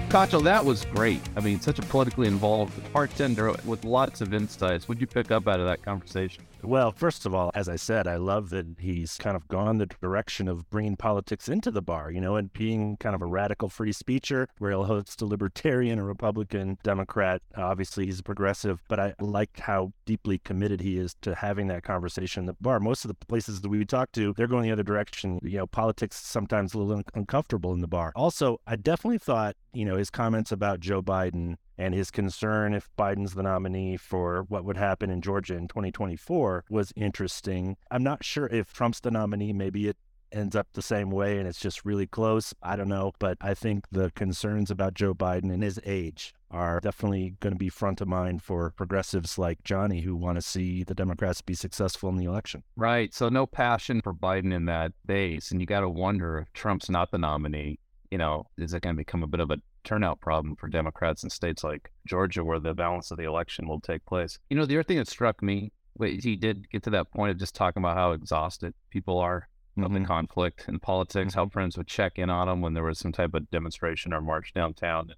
Kacho, 0.09 0.41
that 0.43 0.63
was 0.63 0.85
great. 0.85 1.19
I 1.35 1.41
mean, 1.41 1.59
such 1.59 1.79
a 1.79 1.81
politically 1.81 2.27
involved 2.27 2.73
bartender 2.93 3.53
with 3.65 3.83
lots 3.83 4.21
of 4.21 4.33
insights. 4.33 4.87
What'd 4.87 5.01
you 5.01 5.07
pick 5.07 5.29
up 5.29 5.47
out 5.47 5.59
of 5.59 5.65
that 5.65 5.81
conversation? 5.81 6.45
Well, 6.65 6.91
first 6.91 7.27
of 7.27 7.35
all, 7.35 7.51
as 7.53 7.69
I 7.69 7.75
said, 7.75 8.07
I 8.07 8.15
love 8.15 8.49
that 8.49 8.65
he's 8.79 9.17
kind 9.17 9.35
of 9.35 9.47
gone 9.47 9.77
the 9.77 9.85
direction 9.85 10.47
of 10.47 10.67
bringing 10.71 10.95
politics 10.95 11.47
into 11.47 11.69
the 11.69 11.81
bar, 11.81 12.11
you 12.11 12.19
know, 12.19 12.35
and 12.35 12.51
being 12.51 12.97
kind 12.97 13.13
of 13.13 13.21
a 13.21 13.27
radical 13.27 13.69
free 13.69 13.93
speecher 13.93 14.47
where 14.57 14.71
he'll 14.71 14.85
host 14.85 15.21
a 15.21 15.25
libertarian, 15.25 15.99
a 15.99 16.03
Republican, 16.03 16.79
Democrat. 16.83 17.43
Obviously, 17.55 18.05
he's 18.07 18.19
a 18.19 18.23
progressive, 18.23 18.81
but 18.87 18.99
I 18.99 19.13
like 19.19 19.59
how 19.59 19.93
deeply 20.05 20.39
committed 20.39 20.81
he 20.81 20.97
is 20.97 21.15
to 21.21 21.35
having 21.35 21.67
that 21.67 21.83
conversation 21.83 22.41
in 22.41 22.45
the 22.47 22.55
bar. 22.59 22.79
Most 22.79 23.05
of 23.05 23.09
the 23.09 23.25
places 23.27 23.61
that 23.61 23.69
we 23.69 23.85
talk 23.85 24.11
to, 24.13 24.33
they're 24.35 24.47
going 24.47 24.63
the 24.63 24.71
other 24.71 24.83
direction. 24.83 25.39
You 25.43 25.59
know, 25.59 25.67
politics 25.67 26.17
sometimes 26.17 26.73
a 26.73 26.79
little 26.79 26.97
un- 26.97 27.03
uncomfortable 27.13 27.73
in 27.73 27.81
the 27.81 27.87
bar. 27.87 28.11
Also, 28.15 28.59
I 28.65 28.75
definitely 28.75 29.19
thought, 29.19 29.55
you 29.73 29.85
know, 29.85 29.97
his 29.97 30.09
comments 30.09 30.51
about 30.51 30.79
Joe 30.79 31.03
Biden 31.03 31.57
and 31.77 31.93
his 31.93 32.11
concern 32.11 32.73
if 32.73 32.89
Biden's 32.97 33.33
the 33.33 33.43
nominee 33.43 33.97
for 33.97 34.45
what 34.47 34.65
would 34.65 34.77
happen 34.77 35.09
in 35.09 35.21
Georgia 35.21 35.55
in 35.55 35.67
2024 35.67 36.65
was 36.69 36.93
interesting. 36.95 37.77
I'm 37.91 38.03
not 38.03 38.23
sure 38.23 38.47
if 38.47 38.73
Trump's 38.73 38.99
the 38.99 39.11
nominee, 39.11 39.53
maybe 39.53 39.87
it 39.87 39.97
ends 40.31 40.55
up 40.55 40.67
the 40.73 40.81
same 40.81 41.11
way 41.11 41.37
and 41.37 41.47
it's 41.47 41.59
just 41.59 41.85
really 41.85 42.07
close. 42.07 42.53
I 42.61 42.75
don't 42.75 42.89
know, 42.89 43.13
but 43.19 43.37
I 43.41 43.53
think 43.53 43.85
the 43.91 44.11
concerns 44.11 44.69
about 44.69 44.93
Joe 44.93 45.13
Biden 45.13 45.51
and 45.51 45.63
his 45.63 45.79
age 45.85 46.33
are 46.51 46.79
definitely 46.79 47.35
going 47.39 47.53
to 47.53 47.59
be 47.59 47.69
front 47.69 48.01
of 48.01 48.07
mind 48.07 48.43
for 48.43 48.71
progressives 48.71 49.37
like 49.37 49.63
Johnny 49.63 50.01
who 50.01 50.15
want 50.15 50.37
to 50.37 50.41
see 50.41 50.83
the 50.83 50.93
Democrats 50.93 51.41
be 51.41 51.53
successful 51.53 52.09
in 52.09 52.17
the 52.17 52.25
election. 52.25 52.63
Right. 52.75 53.13
So 53.13 53.29
no 53.29 53.45
passion 53.45 54.01
for 54.01 54.13
Biden 54.13 54.53
in 54.53 54.65
that 54.65 54.91
base 55.05 55.51
and 55.51 55.61
you 55.61 55.67
got 55.67 55.81
to 55.81 55.89
wonder 55.89 56.39
if 56.39 56.53
Trump's 56.53 56.89
not 56.89 57.11
the 57.11 57.17
nominee, 57.17 57.79
you 58.11 58.17
know, 58.17 58.45
is 58.57 58.73
it 58.73 58.81
going 58.81 58.95
to 58.95 58.97
become 58.97 59.23
a 59.23 59.27
bit 59.27 59.39
of 59.39 59.51
a 59.51 59.57
turnout 59.85 60.19
problem 60.19 60.55
for 60.55 60.67
Democrats 60.67 61.23
in 61.23 61.29
states 61.29 61.63
like 61.63 61.91
Georgia, 62.05 62.43
where 62.43 62.59
the 62.59 62.73
balance 62.73 63.11
of 63.11 63.17
the 63.17 63.23
election 63.23 63.67
will 63.67 63.79
take 63.79 64.05
place. 64.05 64.37
You 64.49 64.57
know, 64.57 64.65
the 64.65 64.75
other 64.75 64.83
thing 64.83 64.97
that 64.97 65.07
struck 65.07 65.41
me, 65.41 65.71
he 66.01 66.35
did 66.35 66.69
get 66.69 66.83
to 66.83 66.89
that 66.89 67.11
point 67.11 67.31
of 67.31 67.37
just 67.37 67.55
talking 67.55 67.81
about 67.81 67.95
how 67.95 68.11
exhausted 68.11 68.73
people 68.89 69.19
are 69.19 69.47
of 69.77 69.83
mm-hmm. 69.83 69.93
the 69.93 70.05
conflict 70.05 70.65
in 70.67 70.79
politics, 70.79 71.31
mm-hmm. 71.31 71.39
how 71.39 71.49
friends 71.49 71.77
would 71.77 71.87
check 71.87 72.17
in 72.17 72.29
on 72.29 72.47
them 72.47 72.61
when 72.61 72.73
there 72.73 72.83
was 72.83 72.99
some 72.99 73.11
type 73.11 73.33
of 73.33 73.49
demonstration 73.51 74.13
or 74.13 74.21
march 74.21 74.53
downtown. 74.53 75.09
In 75.09 75.15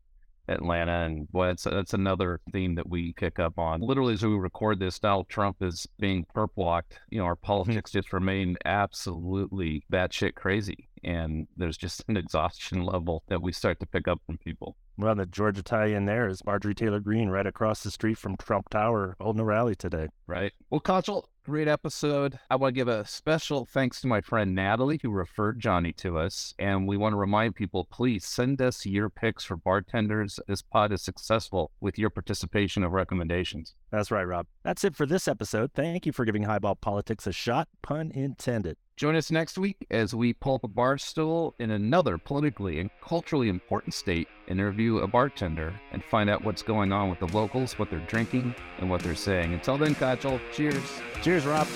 Atlanta. 0.50 1.06
And 1.06 1.30
boy, 1.30 1.48
that's, 1.48 1.64
that's 1.64 1.94
another 1.94 2.40
theme 2.52 2.76
that 2.76 2.88
we 2.88 3.14
pick 3.14 3.40
up 3.40 3.60
on. 3.60 3.82
Literally, 3.82 4.14
as 4.14 4.24
we 4.24 4.34
record 4.34 4.80
this, 4.80 5.00
Donald 5.00 5.28
Trump 5.30 5.58
is 5.62 5.86
being 6.00 6.26
perp 6.34 6.50
walked. 6.56 7.00
You 7.10 7.20
know, 7.20 7.26
our 7.26 7.36
mm-hmm. 7.36 7.46
politics 7.46 7.92
just 7.92 8.14
remain 8.14 8.56
absolutely 8.66 9.84
batshit 9.92 10.36
crazy. 10.36 10.88
And 11.08 11.48
there's 11.56 11.78
just 11.78 12.04
an 12.10 12.18
exhaustion 12.18 12.84
level 12.84 13.24
that 13.30 13.42
we 13.42 13.54
start 13.54 13.80
to 13.80 13.86
pick 13.86 14.10
up 14.10 14.20
from 14.26 14.38
people. 14.38 14.76
Well, 14.98 15.16
the 15.16 15.26
Georgia 15.26 15.64
tie-in 15.64 16.06
there 16.06 16.28
is 16.28 16.44
Marjorie 16.44 16.76
Taylor 16.76 17.00
Greene 17.00 17.30
right 17.30 17.46
across 17.46 17.82
the 17.82 17.92
street 17.92 18.18
from 18.18 18.36
Trump 18.36 18.68
Tower 18.70 19.16
holding 19.22 19.40
a 19.40 19.46
rally 19.46 19.74
today. 19.74 20.10
Right. 20.26 20.52
Well, 20.70 20.82
Kacho, 20.82 21.24
great 21.46 21.70
episode. 21.70 22.38
I 22.50 22.58
want 22.58 22.74
to 22.74 22.76
give 22.76 22.90
a 22.90 23.06
special 23.06 23.64
thanks 23.64 24.02
to 24.02 24.08
my 24.08 24.20
friend 24.20 24.54
Natalie 24.54 25.00
who 25.02 25.12
referred 25.12 25.62
Johnny 25.62 25.94
to 25.94 26.18
us. 26.18 26.54
And 26.60 26.88
we 26.88 26.98
want 26.98 27.14
to 27.14 27.18
remind 27.18 27.56
people, 27.56 27.88
please 27.90 28.26
send 28.26 28.62
us 28.62 28.86
your 28.86 29.10
picks 29.10 29.46
for 29.46 29.56
bartenders. 29.56 30.42
This 30.48 30.62
pod 30.62 30.92
is 30.92 31.04
successful 31.04 31.72
with 31.80 31.98
your 31.98 32.10
participation 32.10 32.84
of 32.84 32.92
recommendations. 32.92 33.76
That's 33.92 34.12
right, 34.12 34.24
Rob. 34.24 34.48
That's 34.64 34.84
it 34.84 34.96
for 34.96 35.06
this 35.06 35.28
episode. 35.28 35.72
Thank 35.74 36.06
you 36.06 36.12
for 36.12 36.26
giving 36.26 36.44
Highball 36.44 36.76
Politics 36.76 37.26
a 37.26 37.32
shot, 37.32 37.70
pun 37.82 38.12
intended. 38.14 38.76
Join 38.98 39.16
us 39.16 39.32
next 39.32 39.58
week 39.58 39.86
as 39.92 40.14
we 40.14 40.34
pull 40.34 40.56
up 40.56 40.64
a 40.64 40.68
bar 40.68 40.98
stool 40.98 41.54
in 41.60 41.72
another 41.72 42.18
politically 42.18 42.80
and 42.80 42.90
culturally 43.02 43.48
important 43.48 43.94
state, 43.94 44.28
interview 44.48 44.98
a 44.98 45.08
bartender, 45.08 45.74
and 45.92 46.04
find 46.04 46.30
out 46.30 46.44
what's 46.44 46.64
going 46.64 46.92
on 46.92 47.10
with 47.10 47.20
the 47.20 47.28
locals, 47.28 47.78
what 47.80 47.90
they're 47.90 48.00
drinking, 48.08 48.56
and 48.80 48.90
what 48.90 49.02
they're 49.02 49.16
saying. 49.16 49.54
Until 49.54 49.78
then, 49.78 49.96
Kacho, 49.96 50.42
cheers. 50.52 50.84
Cheers, 51.22 51.46
Rob. 51.46 51.68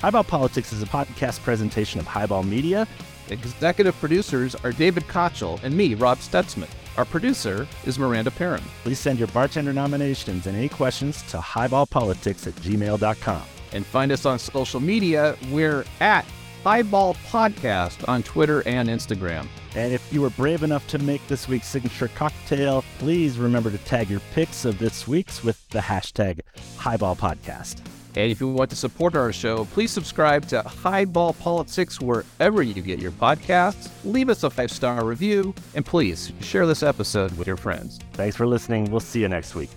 Highball 0.00 0.24
Politics 0.24 0.72
is 0.72 0.82
a 0.82 0.86
podcast 0.86 1.40
presentation 1.40 2.00
of 2.00 2.06
Highball 2.06 2.42
Media. 2.42 2.88
Executive 3.28 3.94
producers 4.00 4.54
are 4.54 4.72
David 4.72 5.04
Kochel 5.04 5.62
and 5.62 5.76
me, 5.76 5.94
Rob 5.94 6.18
Stutzman. 6.18 6.68
Our 6.96 7.04
producer 7.04 7.66
is 7.84 7.98
Miranda 7.98 8.30
Perrin. 8.30 8.62
Please 8.82 8.98
send 8.98 9.18
your 9.18 9.28
bartender 9.28 9.72
nominations 9.72 10.46
and 10.46 10.56
any 10.56 10.68
questions 10.68 11.22
to 11.30 11.38
highballpolitics 11.38 12.46
at 12.46 12.54
gmail.com 12.56 13.42
and 13.72 13.86
find 13.86 14.12
us 14.12 14.26
on 14.26 14.38
social 14.38 14.80
media. 14.80 15.36
We're 15.50 15.84
at 16.00 16.24
Highball 16.64 17.14
Podcast 17.30 18.06
on 18.08 18.22
Twitter 18.22 18.62
and 18.66 18.88
Instagram. 18.88 19.46
And 19.74 19.92
if 19.92 20.12
you 20.12 20.20
were 20.20 20.30
brave 20.30 20.62
enough 20.62 20.86
to 20.88 20.98
make 20.98 21.26
this 21.28 21.48
week's 21.48 21.68
signature 21.68 22.08
cocktail, 22.08 22.84
please 22.98 23.38
remember 23.38 23.70
to 23.70 23.78
tag 23.78 24.10
your 24.10 24.20
pics 24.34 24.64
of 24.64 24.78
this 24.78 25.06
week's 25.06 25.42
with 25.44 25.66
the 25.70 25.78
hashtag 25.78 26.40
Highball 26.76 27.16
Podcast. 27.16 27.80
And 28.16 28.30
if 28.30 28.40
you 28.40 28.48
want 28.48 28.70
to 28.70 28.76
support 28.76 29.14
our 29.14 29.32
show, 29.32 29.64
please 29.66 29.90
subscribe 29.90 30.46
to 30.48 30.62
Highball 30.62 31.34
Politics 31.34 32.00
wherever 32.00 32.62
you 32.62 32.82
get 32.82 32.98
your 32.98 33.12
podcasts. 33.12 33.90
Leave 34.04 34.28
us 34.28 34.42
a 34.42 34.50
five 34.50 34.70
star 34.70 35.04
review, 35.04 35.54
and 35.74 35.84
please 35.84 36.32
share 36.40 36.66
this 36.66 36.82
episode 36.82 37.32
with 37.38 37.46
your 37.46 37.56
friends. 37.56 37.98
Thanks 38.12 38.36
for 38.36 38.46
listening. 38.46 38.90
We'll 38.90 39.00
see 39.00 39.20
you 39.20 39.28
next 39.28 39.54
week. 39.54 39.70